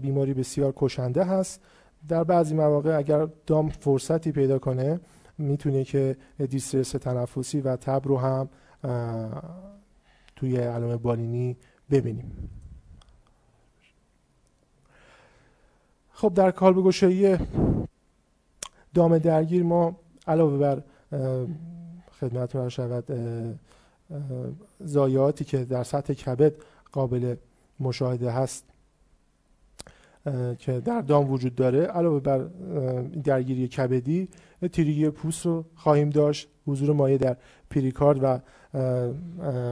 [0.00, 1.60] بیماری بسیار کشنده هست.
[2.08, 5.00] در بعضی مواقع اگر دام فرصتی پیدا کنه
[5.38, 6.16] می‌تونه که
[6.50, 8.48] دیسترس تنفسی و تب رو هم
[10.36, 11.56] توی علامه بالینی
[11.90, 12.50] ببینیم.
[16.12, 17.36] خب در کالب گشایی
[18.94, 19.96] دام درگیر ما
[20.26, 20.82] علاوه بر
[22.20, 23.04] خدمتتون شود
[24.80, 26.52] زایاتی که در سطح کبد
[26.92, 27.36] قابل
[27.80, 28.64] مشاهده هست
[30.58, 31.82] که در دام وجود داره.
[31.82, 32.38] علاوه بر
[33.24, 34.28] درگیری کبدی
[34.72, 36.48] تیریگی پوست رو خواهیم داشت.
[36.66, 37.36] حضور مایع در
[37.70, 38.38] پریکارد و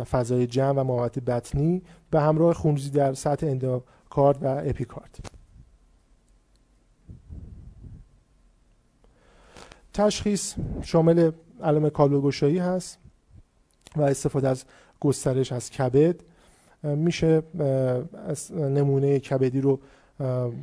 [0.05, 5.19] فضای جمع و مقاومت بطنی به همراه خونریزی در سطح اندوکارد و اپیکارد.
[9.93, 11.31] تشخیص شامل
[11.63, 12.99] علم کالبگشایی هست
[13.97, 14.65] و استفاده از
[15.01, 16.21] گسترش از کبد.
[16.85, 17.43] میشه
[18.55, 19.81] نمونه کبدی رو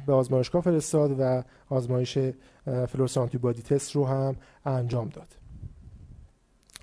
[0.05, 2.17] به آزمایشگاه فرستاد و آزمایش
[2.87, 5.27] فلورس آنتیبادی تست رو هم انجام داد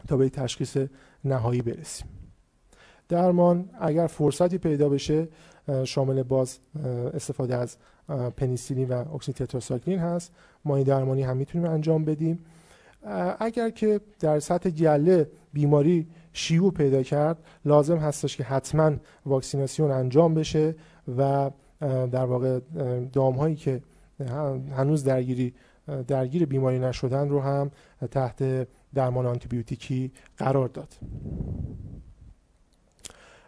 [0.08, 0.76] تا به تشخیص
[1.24, 2.08] نهایی برسیم.
[3.08, 5.28] درمان اگر فرصتی پیدا بشه
[5.84, 6.58] شامل باز
[7.14, 7.76] استفاده از
[8.36, 10.32] پنیسیلین و اکسی تتراسایکلین هست.
[10.64, 12.44] ما این درمانی هم می‌تونیم انجام بدیم.
[13.38, 17.38] اگر که در سطح گله بیماری شیوع پیدا کرد.
[17.64, 18.92] لازم هستش که حتما
[19.26, 20.74] واکسیناسیون انجام بشه
[21.18, 21.50] و
[21.80, 22.60] در واقع
[23.12, 23.82] دام هایی که
[24.76, 25.54] هنوز درگیری
[26.06, 27.70] درگیر بیماری نشدن رو هم
[28.10, 30.94] تحت درمان آنتیبیوتیکی قرار داد.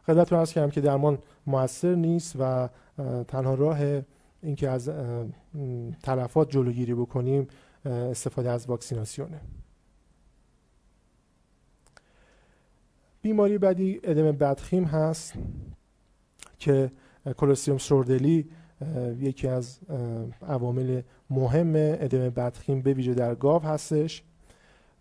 [0.07, 2.68] خدمتتون عرض کردم که درمان موثر نیست و
[3.28, 3.78] تنها راه
[4.43, 4.91] اینکه از
[6.03, 7.49] تلفات جلوگیری بکنیم
[7.85, 9.41] استفاده از واکسیناسیونه.
[13.23, 15.33] بیماری بعدی ادم بدخیم هست
[16.59, 16.91] که
[17.37, 18.49] کلستریم سوردلی
[19.21, 19.79] یکی از
[20.49, 24.23] عوامل مهم ادم بدخیم به ویژه در گاو هستش.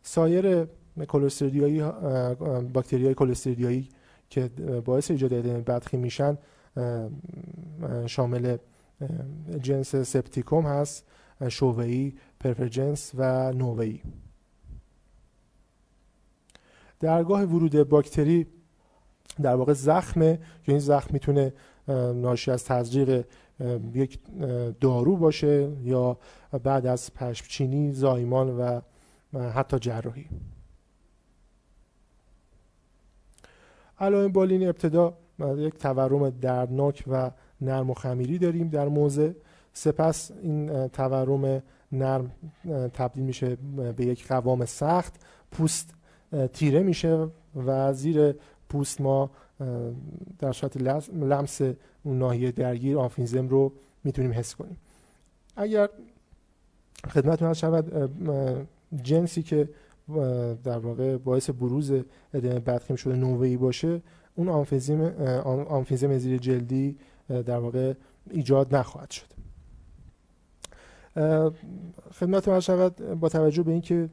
[0.02, 0.68] سایر
[1.08, 1.82] کلستریدیایی
[2.74, 3.90] باکتری های کلستریدیایی
[4.30, 4.50] که
[4.86, 6.38] باعث ایجاد ادم بدخیم میشن
[8.06, 8.58] شامل
[9.62, 11.06] جنس سپتیکوم هست
[11.50, 14.02] شووهی پرفرجنس و نووهی
[17.00, 18.48] درگاه ورود باکتری
[19.42, 20.40] در واقع زخمه.
[20.64, 21.54] که این زخم می‌تونه
[22.16, 23.26] ناشی از تزریق
[23.94, 24.20] یک
[24.80, 26.18] دارو باشه یا
[26.64, 28.82] بعد از پشمچینی زایمان و
[29.50, 30.26] حتی جراحی.
[34.00, 35.14] علائم بالین ابتدا
[35.58, 37.32] یک تورم دردناک و
[37.62, 39.36] نرم و خمیری داریم در موزه
[39.74, 42.32] سپس این تورم نرم
[42.94, 43.58] تبدیل میشه
[43.98, 45.94] به یک قوام سخت پوست
[46.54, 47.28] تیره میشه
[47.66, 48.36] و زیر
[48.70, 49.30] پوست ما
[50.40, 50.78] در صورت
[51.14, 51.62] لمس
[52.04, 53.72] اون ناحیه درگیر آفینزم رو
[54.04, 54.78] می‌تونیم حس کنیم.
[55.56, 55.90] اگر
[57.10, 58.10] خدمتتون شود
[59.04, 59.70] جنسی که
[60.64, 61.92] در واقع باعث بروز
[62.34, 64.02] ادم بدخیم شده نووی باشه
[64.36, 65.02] اون آنفیزم
[65.70, 67.94] آنفیزم زیر جلدی در واقع
[68.30, 69.39] ایجاد نخواهد شد.
[72.20, 74.10] خدمت عرض شود با توجه به اینکه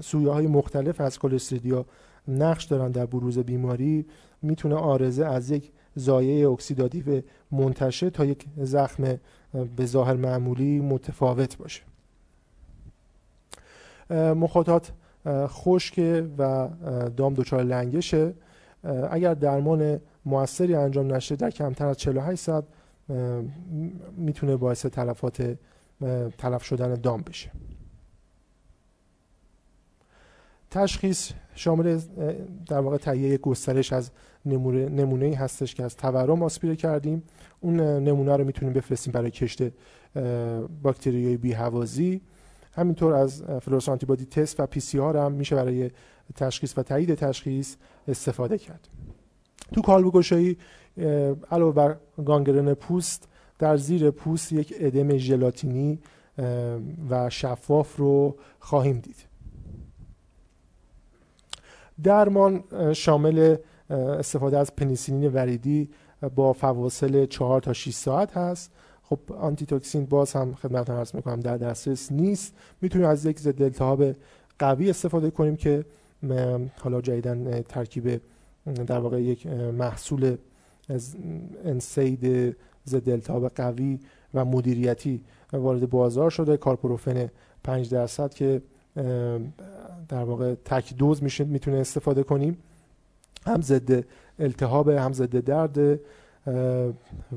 [0.00, 1.86] سویه های مختلف از کلستریدیا
[2.28, 4.06] نقش دارن در بروز بیماری
[4.42, 9.18] می‌تونه عارضه از یک زایه اکسیداتیو منتشر تا یک زخم
[9.76, 11.82] به ظاهر معمولی متفاوت باشه.
[14.34, 14.92] مخاطات
[15.28, 16.68] خشک و
[17.16, 18.34] دام دچار لنگشه.
[19.10, 22.64] اگر درمان موثری انجام نشه در کمتر از 48 ساعت
[24.16, 25.56] می‌تونه باعث تلفات
[26.38, 27.50] تلف شدن دام بشه.
[30.70, 32.00] تشخیص شامل
[32.66, 34.10] در واقع تهیه گسترش از
[34.46, 37.22] نمونه, نمونه هستش که از تورم آسپیره کردیم.
[37.60, 39.62] اون نمونه رو می‌تونیم بفرستیم برای کشت
[40.82, 42.20] باکتریای بی هوازی
[42.72, 45.90] همینطور از fluorescent antibody test و PCR هم میشه برای
[46.34, 47.76] تشخیص و تایید تشخیص
[48.08, 48.88] استفاده کرد.
[49.72, 50.56] تو کالبو گشایی
[51.50, 55.98] علاوه بر گانگرن پوست در زیر پوست یک ادم ژلاتینی
[57.10, 59.16] و شفاف رو خواهیم دید.
[62.02, 63.56] درمان شامل
[63.90, 65.90] استفاده از پنیسیلین وریدی
[66.34, 68.72] با فواصل 4 تا 6 ساعت هست.
[69.02, 72.54] خب آنتی توکسین باز هم خدمتتون عرض می‌کنم در دسترس نیست.
[72.80, 74.04] می‌تونیم از یک ضد التهاب
[74.58, 75.84] قوی استفاده کنیم که
[76.80, 78.20] حالا جدیدن ترکیب
[78.74, 80.36] در واقع یک محصول
[81.64, 82.56] انسید
[82.86, 84.00] ضد التهاب قوی
[84.34, 85.20] و مدیریتی
[85.52, 86.56] وارد بازار شده.
[86.56, 87.30] کارپروفن
[87.64, 88.62] 5 درصد که
[90.08, 92.58] در واقع تک دوز میشه می‌تونه استفاده کنیم.
[93.46, 94.04] هم ضد
[94.38, 96.00] التهاب هم ضد درد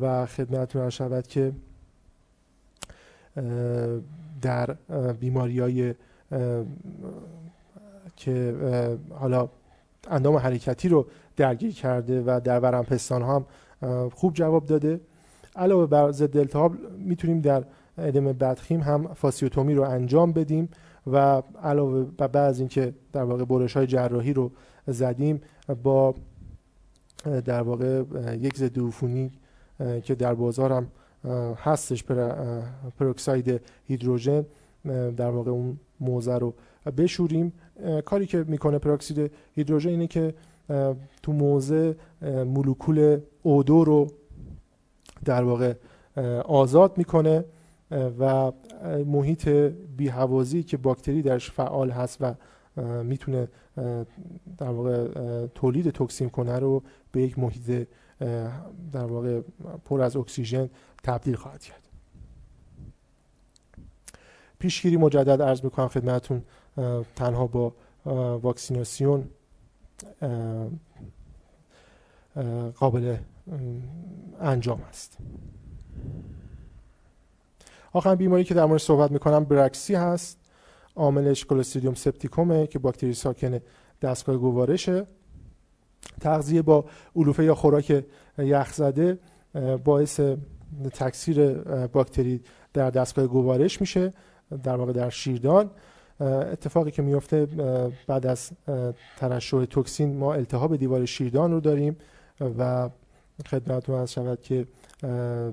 [0.01, 1.51] و خدمتتون شود که
[4.41, 4.73] در
[5.19, 5.93] بیماری های
[8.15, 8.55] که
[9.09, 9.49] حالا
[10.10, 13.45] اندام حرکتی رو درگیر کرده و در ورم پستان هم
[14.10, 15.02] خوب جواب داده.
[15.56, 17.64] علاوه بر ضد التهاب می‌تونیم در
[17.97, 20.70] ادم بدخیم هم فاسیوتومی رو انجام بدیم
[21.08, 24.52] و علاوه بر از اینکه در واقع برش های جراحی رو
[24.88, 25.41] زدیم
[25.84, 26.16] با
[27.45, 28.04] در واقع
[28.39, 29.32] یک ضد عفونی
[30.04, 30.88] که در بازار هم
[31.56, 32.04] هستش
[32.99, 34.45] پروکساید هیدروژن
[35.18, 36.54] در واقع اون موزه رو
[36.97, 37.53] بشوریم.
[38.05, 40.34] کاری که می‌کنه پروکسید هیدروژن اینه که
[41.23, 41.95] تو موزه
[42.45, 44.07] مولکول اودو رو
[45.25, 45.73] در واقع
[46.45, 47.45] آزاد می‌کنه
[48.19, 48.51] و
[49.05, 49.47] محیط
[49.97, 52.34] بیهوازی که باکتری درش فعال هست و
[53.03, 53.47] می‌تونه
[54.57, 55.07] در واقع
[55.47, 57.88] تولید توکسین کنه رو به یک محیط
[58.91, 59.41] در واقع
[59.86, 60.69] پر از اکسیژن
[61.03, 61.82] تبدیل خواهد کرد.
[64.59, 66.41] پیشگیری مجدد عرض می‌کنم خدمتون
[67.15, 67.74] تنها با
[68.38, 69.30] واکسیناسیون
[72.76, 73.17] قابل
[74.39, 75.17] انجام است.
[77.93, 80.38] آخرین بیماری که در مورد صحبت می‌کنم برکسی هست.
[80.95, 83.59] عاملش کلوستریدیوم سپتیکومه که باکتری ساکن
[84.01, 85.05] دستگاه گوارشه.
[86.19, 88.05] تغذیه با علوفه یا خوراک
[88.38, 89.19] یخزده
[89.84, 90.19] باعث
[90.93, 91.53] تکثیر
[91.88, 92.41] باکتری
[92.74, 94.13] در دستگاه گوارش میشه
[94.63, 95.72] در واقع در شیردان.
[96.22, 97.45] اتفاقی که میفته
[98.07, 98.51] بعد از
[99.17, 101.97] ترشح توکسین ما التهاب دیوار شیردان رو داریم
[102.57, 102.89] و
[103.47, 104.67] خدمتتون از شود که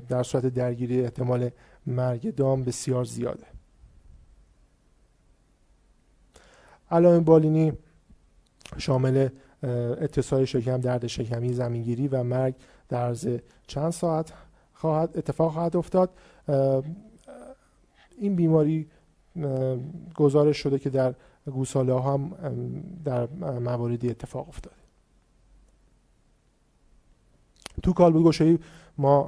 [0.09, 1.51] در صورت درگیری احتمال
[1.87, 3.47] مرگ دام بسیار زیاده.
[6.91, 7.73] علائم بالینی
[8.79, 9.29] شامل
[9.63, 12.55] اتصال شکم درد شکمی زمینگیری و مرگ
[12.89, 13.29] در عرض
[13.67, 14.33] چند ساعت
[14.73, 16.11] خواهد اتفاق خواهد افتاد.
[18.19, 18.89] این بیماری
[20.15, 21.15] گزارش شده که در
[21.47, 22.31] گوساله هم
[23.05, 23.27] در
[23.59, 24.77] مواردی اتفاق افتاده.
[27.83, 28.59] تو کالبد گشایی
[28.99, 29.23] ما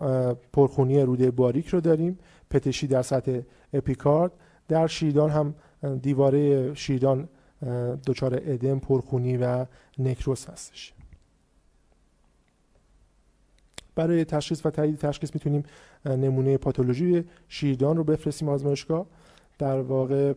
[0.52, 2.18] پرخونی روده باریک رو داریم.
[2.50, 3.40] پتشی در سطح
[3.72, 4.32] اپیکارد.
[4.68, 5.54] در شیردان هم
[6.02, 7.28] دیواره شیردان
[8.06, 9.66] دچار ادم پرخونی و
[9.98, 10.92] نکروس هستش.
[13.94, 15.62] برای تشخیص و تایید تشخیص می‌تونیم
[16.04, 19.06] نمونه پاتولوژی شیردان رو بفرستیم آزمایشگاه.
[19.60, 20.34] در واقع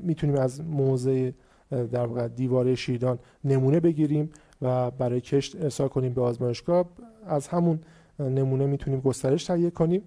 [0.00, 1.30] می‌تونیم از موضع
[1.70, 4.30] در واقع دیواره شیردان نمونه بگیریم
[4.62, 6.86] و برای کشت ارسال کنیم به آزمایشگاه.
[7.26, 7.80] از همون
[8.18, 10.02] نمونه می‌تونیم گسترش تهیه کنیم.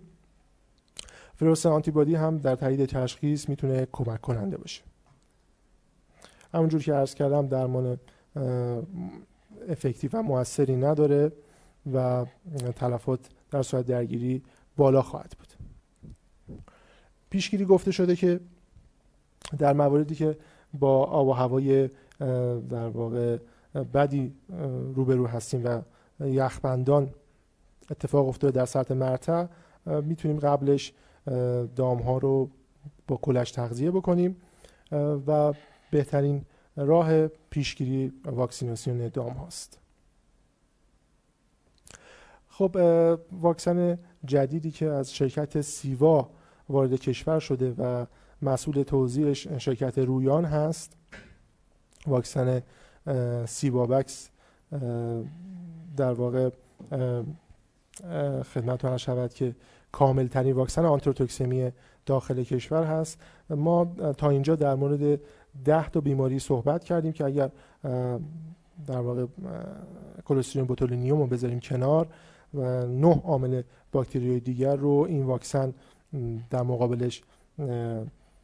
[1.35, 4.81] فلورس آنتیبادی هم در تایید تشخیص می‌تونه کمک کننده باشه.
[6.53, 7.97] همونجور که عرض کردم درمان
[9.69, 11.31] افکتیو و موثری نداره
[11.93, 12.25] و
[12.75, 13.19] تلفات
[13.51, 14.43] در صورت درگیری
[14.77, 15.46] بالا خواهد بود.
[17.29, 18.39] پیشگیری گفته شده که
[19.57, 20.37] در مواردی که
[20.73, 21.89] با آب و هوای
[22.69, 23.37] در واقع
[23.93, 24.33] بدی
[24.95, 25.81] روبرو هستیم و
[26.27, 27.09] یخبندان
[27.91, 29.45] اتفاق افتاده در سطح مرتع
[29.85, 30.93] می‌تونیم قبلش
[31.75, 32.49] دام ها رو
[33.07, 34.35] با کلش تغذیه بکنیم
[35.27, 35.53] و
[35.91, 39.79] بهترین راه پیشگیری واکسیناسیون دام هاست.
[42.49, 42.75] خب
[43.31, 46.29] واکسن جدیدی که از شرکت سیوا
[46.69, 48.05] وارد کشور شده و
[48.41, 50.93] مسئول توزیع شرکت رویان هست.
[52.07, 52.61] واکسن
[53.45, 54.29] سیبابکس
[55.97, 56.49] در واقع
[58.53, 59.55] خدمتتون شود که
[59.91, 61.71] کامل ترین واکسن آنتروتوکسمی
[62.05, 63.21] داخل کشور هست.
[63.49, 63.85] ما
[64.17, 65.19] تا اینجا در مورد
[65.65, 67.51] ده تا بیماری صحبت کردیم که اگر
[68.87, 69.25] در واقع
[70.25, 72.07] کلسترول بوتولینیوم رو بذاریم کنار
[72.53, 73.61] و نه عامل
[73.91, 75.73] باکتری دیگر رو این واکسن
[76.49, 77.21] در مقابلش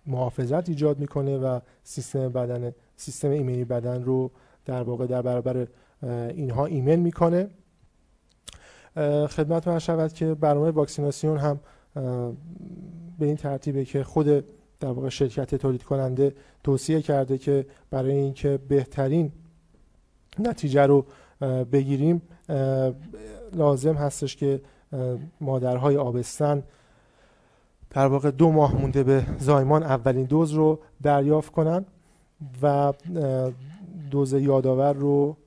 [0.06, 4.32] محافظت ایجاد می‌کنه و سیستم بدن سیستم ایمنی بدن رو
[4.66, 5.68] در واقع در برابر
[6.30, 7.50] اینها ایمن می‌کنه.
[9.30, 11.60] خدمت من شود که برنامه واکسیناسیون هم
[13.20, 14.28] به این ترتیبه که خود
[14.80, 19.32] در واقع شرکت تولید کننده توصیه کرده که برای اینکه بهترین
[20.40, 21.06] نتیجه رو
[21.72, 22.22] بگیریم
[23.54, 24.62] لازم هستش که
[25.42, 26.64] مادرهای آبستن
[27.94, 31.86] در واقع دو ماه مونده به زایمان اولین دوز رو دریافت کنن
[32.62, 32.94] و
[34.12, 35.38] دوز یادآور رو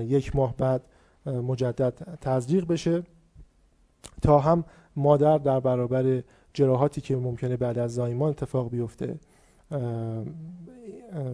[0.00, 0.82] یک ماه بعد
[1.26, 3.02] مجدد تزریق بشه
[4.22, 4.64] تا هم
[4.96, 6.22] مادر در برابر
[6.54, 9.18] جراحاتی که ممکنه بعد از زایمان اتفاق بیفته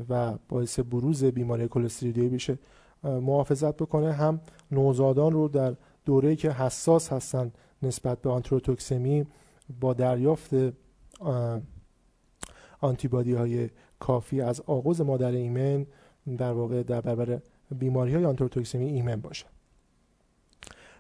[0.09, 2.59] و باعث بروز بیماری کلستریدیایی بشه
[3.05, 4.12] محافظت بکنه.
[4.12, 4.41] هم
[4.73, 7.53] نوزادان رو در دوره که حساس هستن
[7.83, 9.27] نسبت به آنتروتوکسمی
[9.81, 10.51] با دریافت
[12.81, 15.87] آنتیبادی های کافی از آغاز مادر ایمن
[16.39, 17.41] در واقع در برابر
[17.79, 19.47] بیماری های آنتروتوکسمی ایمن باشه.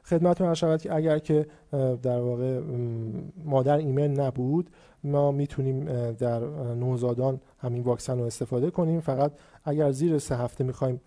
[0.04, 1.46] خدمتتون هر شود که اگر که
[2.02, 2.60] در واقع
[3.44, 4.70] مادر ایمن نبود
[5.04, 6.40] ما می‌تونیم در
[6.74, 9.00] نوزادان همین واکسن رو استفاده کنیم.
[9.00, 9.32] فقط
[9.64, 11.00] اگر زیر سه هفته می‌خوایم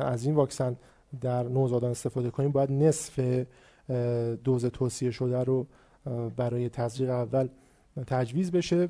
[0.00, 0.76] از این واکسن
[1.20, 3.44] در نوزادان استفاده کنیم باید نصف
[4.44, 5.66] دوز توصیه شده رو
[6.36, 7.48] برای تزریق اول
[8.06, 8.88] تجویز بشه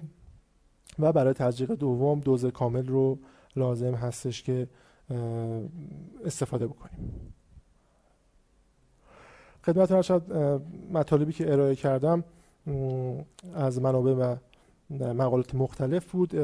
[0.98, 3.18] و برای تزریق دوم دوز کامل رو
[3.56, 4.68] لازم هستش که
[6.24, 7.32] استفاده بکنیم.
[9.66, 10.20] خدمت هر
[10.92, 12.24] مطالبی که ارائه کردم
[13.54, 14.36] از منابع و
[15.14, 16.34] مقالات مختلف بود.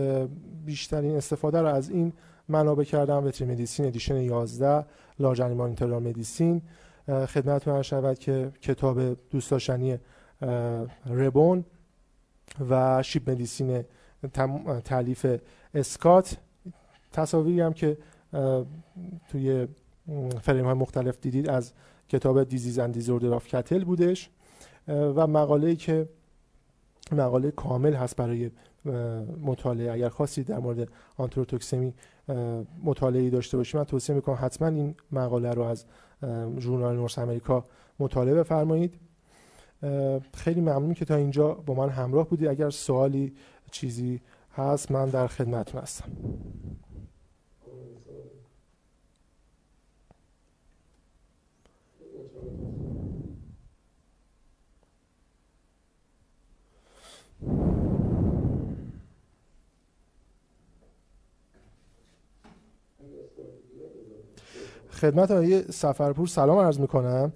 [0.64, 2.12] بیشترین استفاده رو از این
[2.48, 4.86] منابع کردم Veterinary Medicine edition 11
[5.18, 6.62] Large Animal Internal Medicine
[7.06, 9.98] خدمتتون عرض شود که کتاب دوست داشتنی
[11.06, 11.64] Rebhun
[12.70, 13.84] و Sheep Medicine
[14.84, 15.26] تألیف
[15.74, 16.36] اسکات.
[17.12, 17.98] تصاویری هم که
[19.28, 19.68] توی
[20.40, 21.72] فریم های مختلف دیدید از
[22.08, 24.30] کتاب Diseases and Disorders of Cattle بودش.
[24.88, 26.08] و مقاله که
[27.12, 28.50] مقاله کامل هست برای
[29.42, 29.92] مطالعه.
[29.92, 31.94] اگر خواستید در مورد آنتروتوکسمی
[32.84, 35.84] مطالعه داشته باشید من توصیه می‌کنم حتما این مقاله رو از
[36.58, 37.64] ژورنال North America
[37.98, 38.94] مطالعه بفرمایید.
[40.34, 43.32] خیلی ممنون که تا اینجا با من همراه بودید اگر سوالی
[43.70, 44.20] چیزی
[44.56, 46.10] هست من در خدمتتون هستم.
[64.90, 67.32] خدمت آقای سفرپور سلام عرض می‌کنم.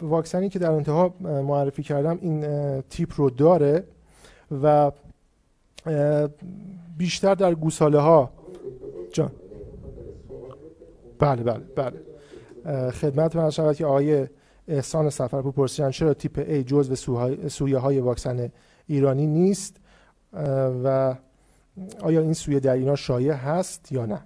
[0.00, 3.84] واکسنی که در انتها معرفی کردم این تیپ رو داره
[4.62, 4.92] و
[6.98, 8.30] بیشتر در گوساله ها
[9.12, 9.30] جان.
[11.18, 12.90] بله بله بله.
[12.90, 14.26] خدمت من شود که آقای
[14.68, 16.94] احسان سفرپور پرسیدن چرا تیپ A جزو
[17.48, 18.50] سویه های واکسن
[18.86, 19.76] ایرانی نیست؟
[20.84, 21.14] و
[22.00, 24.20] آیا این سویه در اینا شایع هست یا نه؟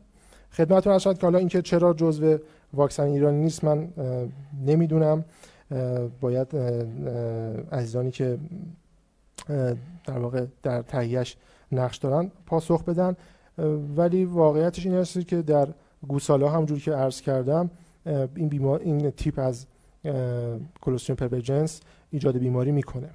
[0.53, 2.39] خدمتتون ارشد که حالا اینکه چرا جزو
[2.75, 3.89] واکسن ایرانی نیست من
[4.67, 5.25] نمی‌دونم.
[6.21, 6.57] باید
[7.73, 8.39] عزیزانی که
[10.05, 11.37] در واقع در تهیهش
[11.73, 13.17] نقش دارن پاسخ بدن.
[13.97, 15.69] ولی واقعیتش این هست که در
[16.09, 17.71] گوساله همجور که عرض کردم
[18.35, 19.67] این بیمار این تیپ از
[20.81, 23.11] کلوستریوم پربرجنس ایجاد بیماری می‌کنه.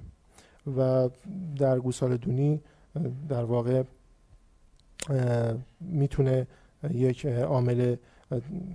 [0.76, 1.08] و
[1.56, 2.60] در گوساله دونی
[3.28, 3.82] در واقع
[5.80, 6.46] می‌تونه
[6.90, 7.96] یک عامل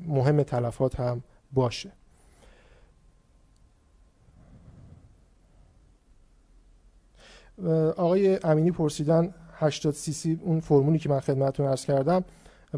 [0.07, 1.23] مهم تلفات هم
[1.53, 1.91] باشه.
[7.97, 12.23] آقای امینی پرسیدن 80 سی سی اون فرمولی که من خدمتتون عرض کردم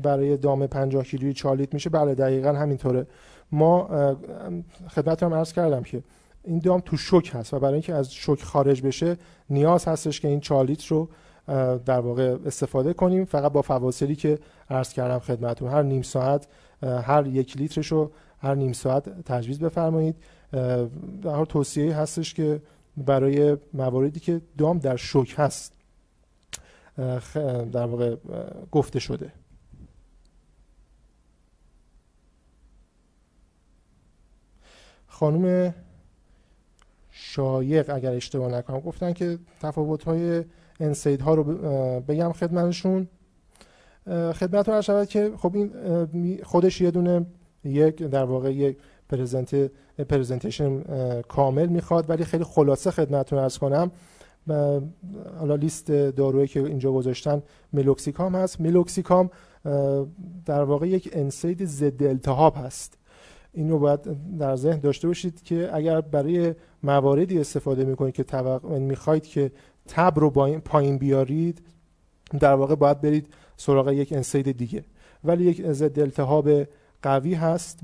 [0.03, 3.07] برای دام 50 کیلویی 4 لیتر میشه؟ بله دقیقا همینطوره.
[3.51, 3.87] ما
[4.89, 6.03] خدمتتون عرض کردم که
[6.43, 9.17] این دام تو شوک هست و برای اینکه از شوک خارج بشه
[9.49, 11.09] نیاز هستش که این 4 لیتر رو
[11.85, 13.25] در واقع استفاده کنیم.
[13.25, 14.39] فقط با فواصلی که
[14.69, 16.47] عرض کردم خدمتتون هر نیم ساعت
[16.83, 20.15] هر یک لیترش رو هر نیم ساعت تجویز بفرمایید.
[21.21, 22.61] در توصیه هستش که
[22.97, 25.73] برای مواردی که دام در شوک هست
[27.71, 28.15] در واقع
[28.71, 29.31] گفته شده.
[35.07, 35.73] خانم
[37.11, 40.43] شایق اگر اشتباه نکنم گفتن که تفاوت های
[40.79, 41.43] NSAID ها رو
[42.01, 43.07] بگم خدمتشون.
[44.33, 47.25] خدمتتون شود که خب این خودش یه دونه
[47.63, 48.77] یک در واقع یک
[49.09, 49.71] present
[50.09, 50.81] presentation
[51.21, 53.91] کامل می‌خواد ولی خیلی خلاصه خدمتتون عرض کنم.
[55.39, 58.61] حالا لیست دارویی که اینجا گذاشتن ملوکسیکام هست.
[58.61, 59.29] ملوکسیکام
[60.45, 62.97] در واقع یک NSAID ضد التهاب هست.
[63.53, 63.99] این رو باید
[64.37, 69.51] در ذهن داشته باشید که اگر برای مواردی استفاده می‌کنید که توقع می‌خواید که
[69.87, 70.29] تب رو
[70.59, 71.61] پایین بیارید
[72.39, 74.83] در واقع باید برید سراغ یک انسید دیگه.
[75.23, 76.49] ولی یک ضد التهاب
[77.01, 77.79] قوی هست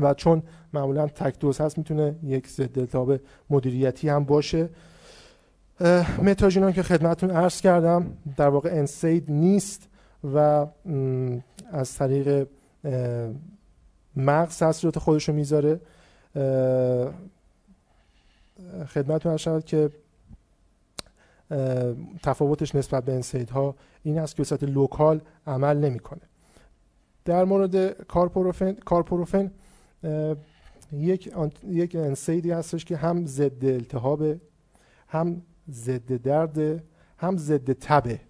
[0.00, 0.42] و چون
[0.72, 4.68] معمولا تک دوز هست می‌تونه یک ضد التهاب مدیریتی هم باشه.
[6.22, 9.88] متاژینون که خدمتون عرض کردم در واقع انسید نیست
[10.34, 10.66] و
[11.72, 12.48] از طریق
[14.16, 15.80] مغز تاثیرات خودش رو می‌ذاره
[18.86, 19.90] خدمتتون شود که
[22.22, 26.20] تفاوتش نسبت به انسیدها این است که به صورت لوکال عمل نمی‌کنه.
[27.24, 29.50] در مورد کارپروفن کارپروفن
[30.92, 31.32] یک
[31.66, 34.22] یک انسیدی هستش که هم ضد التهاب
[35.08, 36.82] هم ضد درد
[37.18, 38.20] هم ضد تبه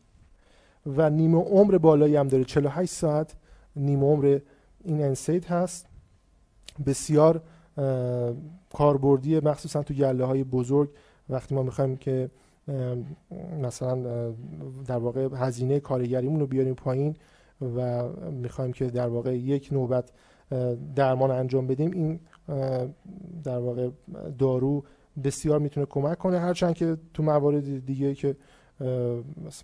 [0.86, 2.44] و نیمه عمر بالایی هم داره.
[2.44, 3.34] 48 ساعت
[3.76, 4.38] نیمه عمر
[4.84, 5.86] این انسید هست.
[6.86, 7.42] بسیار
[8.72, 10.90] کاربردی مخصوصا تو گله های بزرگ.
[11.28, 12.30] وقتی ما می‌خوایم که
[13.62, 14.30] مثلا
[14.86, 17.16] در واقع هزینه کارگریمون رو بیاریم پایین
[17.76, 20.10] و می‌خوایم که در واقع یک نوبت
[20.94, 22.20] درمان انجام بدیم این
[23.44, 23.90] در واقع
[24.38, 24.84] دارو
[25.24, 26.38] بسیار می‌تونه کمک کنه.
[26.38, 28.36] هرچند که تو موارد دیگه که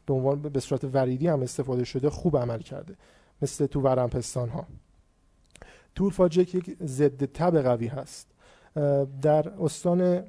[0.07, 2.95] به عنوان به صورت وریدی هم استفاده شده خوب عمل کرده
[3.43, 4.67] مثل تو ورمپستان ها
[5.95, 8.29] تورفاجک یک ضد تب قوی هست.
[9.23, 10.25] در استان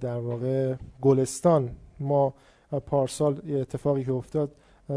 [0.00, 1.70] در واقع گلستان.
[2.00, 2.34] ما
[2.86, 4.52] پارسال اتفاقی که افتاد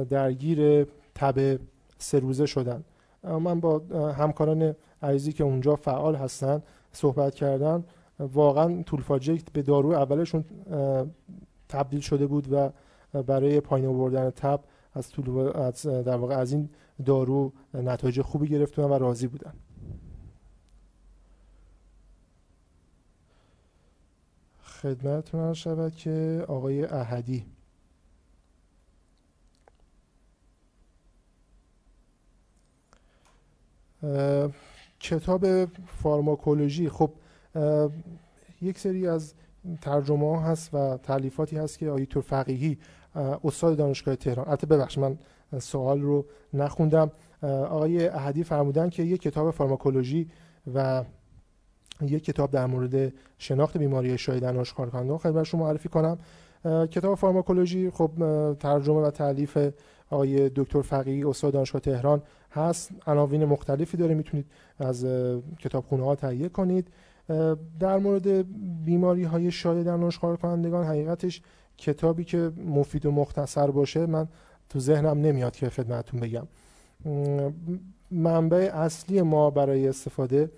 [0.09, 1.59] درگیر تب
[1.97, 2.83] سه روزه شدن.
[3.23, 3.81] من با
[4.17, 6.61] همکاران عزیزی که اونجا فعال هستن
[6.91, 7.83] صحبت کردن
[8.19, 10.45] واقعا طولفاجک به دارو اولشون
[11.69, 12.69] تبدیل شده بود و
[13.23, 14.59] برای پایین آوردن تب
[14.93, 16.69] از طول از در واقع از این
[17.05, 19.53] دارو نتایج خوبی گرفتن و راضی بودن.
[24.83, 27.45] خدمتتون شود که آقای احدی.
[34.99, 36.89] کتاب فارماکولوژی.
[36.89, 37.11] خب
[38.61, 39.33] یک سری از
[39.81, 42.77] ترجمه ها هست و تعلیفاتی هست که آیتور فقیهی
[43.43, 44.47] استاد دانشگاه تهران.
[44.47, 45.17] البته ببخشید من
[45.59, 47.11] سوال رو نخوندم.
[47.41, 50.29] آقای احدی فرمودن که یک کتاب فارماکولوژی
[50.73, 51.03] و
[52.07, 56.17] یک کتاب در مورد شناخت بیماری شایدن آشکار کننده خدمت معرفی کنم.
[56.91, 58.11] کتاب فارماکولوژی خب
[58.59, 59.57] ترجمه و تعلیف
[60.09, 62.91] آقای دکتر فقیهی استاد دانشگاه تهران هست.
[63.07, 64.45] عناوین مختلفی داره می‌تونید
[64.79, 65.05] از
[65.59, 66.87] کتابخونه ها تهیه کنید.
[67.79, 68.27] در مورد
[68.85, 71.41] بیماری های شایع در نشخوار کنندگان حقیقتش
[71.77, 74.27] کتابی که مفید و مختصر باشه من
[74.69, 76.47] تو ذهنم نمیاد که خدمتتون بگم.
[78.11, 80.51] منبع اصلی ما برای استفاده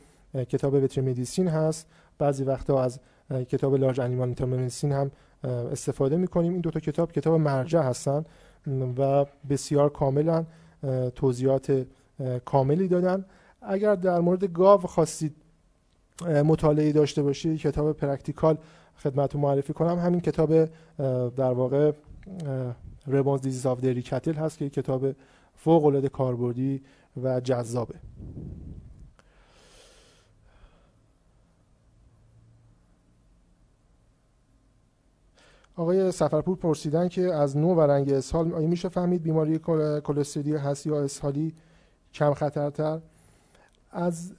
[0.44, 1.88] کتاب وتر مدیسین هست.
[2.18, 3.00] بعضی وقتا از
[3.50, 5.12] کتاب لارج انیمال مدیسین هم
[5.44, 6.52] استفاده می‌کنیم.
[6.52, 8.26] این دو تا کتاب کتاب مرجع هستن
[8.98, 10.46] و بسیار کاملا
[11.16, 11.86] توضیحات
[12.46, 13.26] کاملی دادن.
[13.62, 15.36] اگر در مورد گاو خواستید
[16.22, 18.58] مطالعه داشته باشید کتاب practical
[18.98, 20.00] خدمت معرفی کنم.
[20.00, 20.66] همین کتاب
[21.36, 21.92] در واقع
[23.08, 25.12] Rebhun's Diseases of Dairy Cattle هست که کتاب
[25.56, 26.82] فوق العاده کاربردی
[27.24, 27.96] و جذابه.
[35.78, 39.60] آقای سفرپور پرسیدن که از نوع و رنگ اسهال آیا میشه فهمید بیماری
[40.04, 41.54] کلستری هست یا اسهالی
[42.14, 43.00] کم خطرتر؟
[43.92, 44.34] از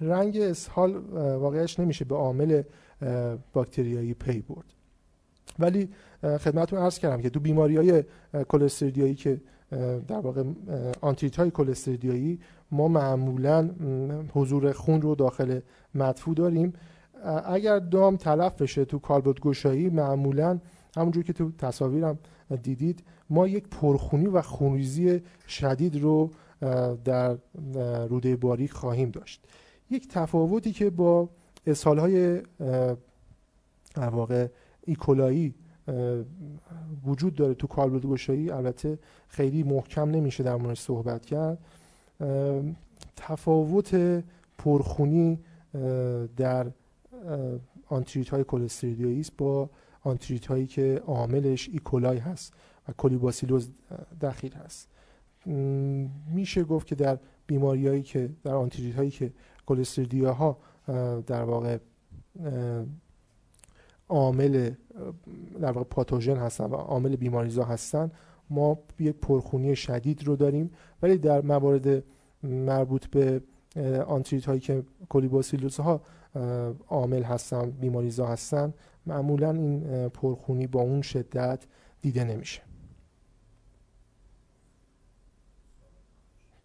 [0.00, 2.62] رنگ اسهال واقعش نمیشه به عامل
[3.52, 4.64] باکتریایی پی برد.
[5.58, 5.88] ولی
[6.22, 8.04] خدمتتون عرض کردم که تو بیماری های
[8.48, 9.40] کلستریدیایی که
[10.08, 10.44] در واقع
[11.00, 12.40] آنتیت های کلستریدیایی
[12.70, 13.70] ما معمولا
[14.34, 15.60] حضور خون رو داخل
[15.94, 16.72] مدفوع داریم.
[17.44, 20.58] اگر دام تلف بشه تو کالبد گشایی معمولا
[20.96, 22.18] همونجور که تو تصاویرم
[22.62, 26.30] دیدید ما یک پرخونی و خونریزی شدید رو
[27.04, 27.36] در
[28.08, 29.46] روده باریک خواهیم داشت.
[29.90, 31.28] یک تفاوتی که با
[31.66, 32.42] اسهال های
[33.96, 34.46] واقع
[34.86, 35.54] ایکولایی
[37.06, 38.98] وجود داره تو کالبد گشایی البته
[39.28, 41.58] خیلی محکم نمیشه در موردش صحبت کرد.
[43.16, 44.22] تفاوت
[44.58, 45.40] پرخونی
[46.36, 46.70] در
[47.86, 48.44] آنتریت های
[49.38, 49.70] با
[50.02, 51.87] آنتریت هایی که عاملش E.
[51.87, 52.54] coli هست
[52.88, 53.70] و کولیباسیلوز
[54.20, 54.88] دخیل هست.
[56.34, 59.32] میشه گفت که در بیماری هایی که در آنتریت هایی که
[59.66, 60.58] کلستریدیا ها
[61.26, 61.78] در واقع
[64.08, 64.70] عامل
[65.60, 68.10] در واقع پاتوژن هستن و عامل بیماریزا هستن
[68.50, 70.70] ما یک پرخونی شدید رو داریم.
[71.02, 72.04] ولی در موارد
[72.42, 73.42] مربوط به
[74.06, 76.00] آنتریت هایی که کولیباسیلوز ها
[76.88, 78.74] عامل هستن بیماریزا هستن.
[79.06, 81.64] معمولا این پرخونی با اون شدت
[82.02, 82.62] دیده نمیشه.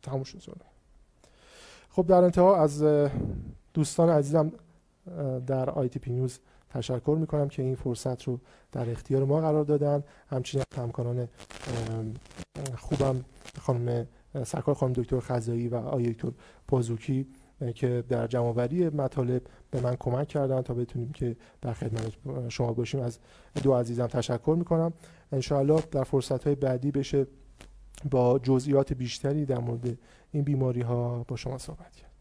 [0.01, 0.61] تموم شد
[1.89, 2.83] خب در انتها از
[3.73, 4.51] دوستان عزیزم
[5.47, 6.39] در آی تی پی نیوز
[6.69, 8.39] تشکر می‌کنم که این فرصت رو
[8.71, 10.03] در اختیار ما قرار دادن.
[10.29, 11.27] همچنین همکاران
[12.77, 13.25] خوبم
[13.61, 14.07] خانم
[14.45, 16.31] سرکار خانم دکتر خزایی و آقای دکتر
[16.67, 17.27] پازوکی
[17.75, 19.41] که در جمعوری مطالب
[19.71, 22.13] به من کمک کردن تا بتونیم که در خدمت
[22.49, 22.99] شما باشیم.
[22.99, 23.19] از
[23.63, 24.93] دو عزیزم تشکر می‌کنم.
[25.31, 27.27] انشاءالله در فرصت های بعدی بشه
[28.11, 29.97] با جزئیات بیشتری در مورد
[30.31, 32.11] این بیماری ها با شما صحبت کرد.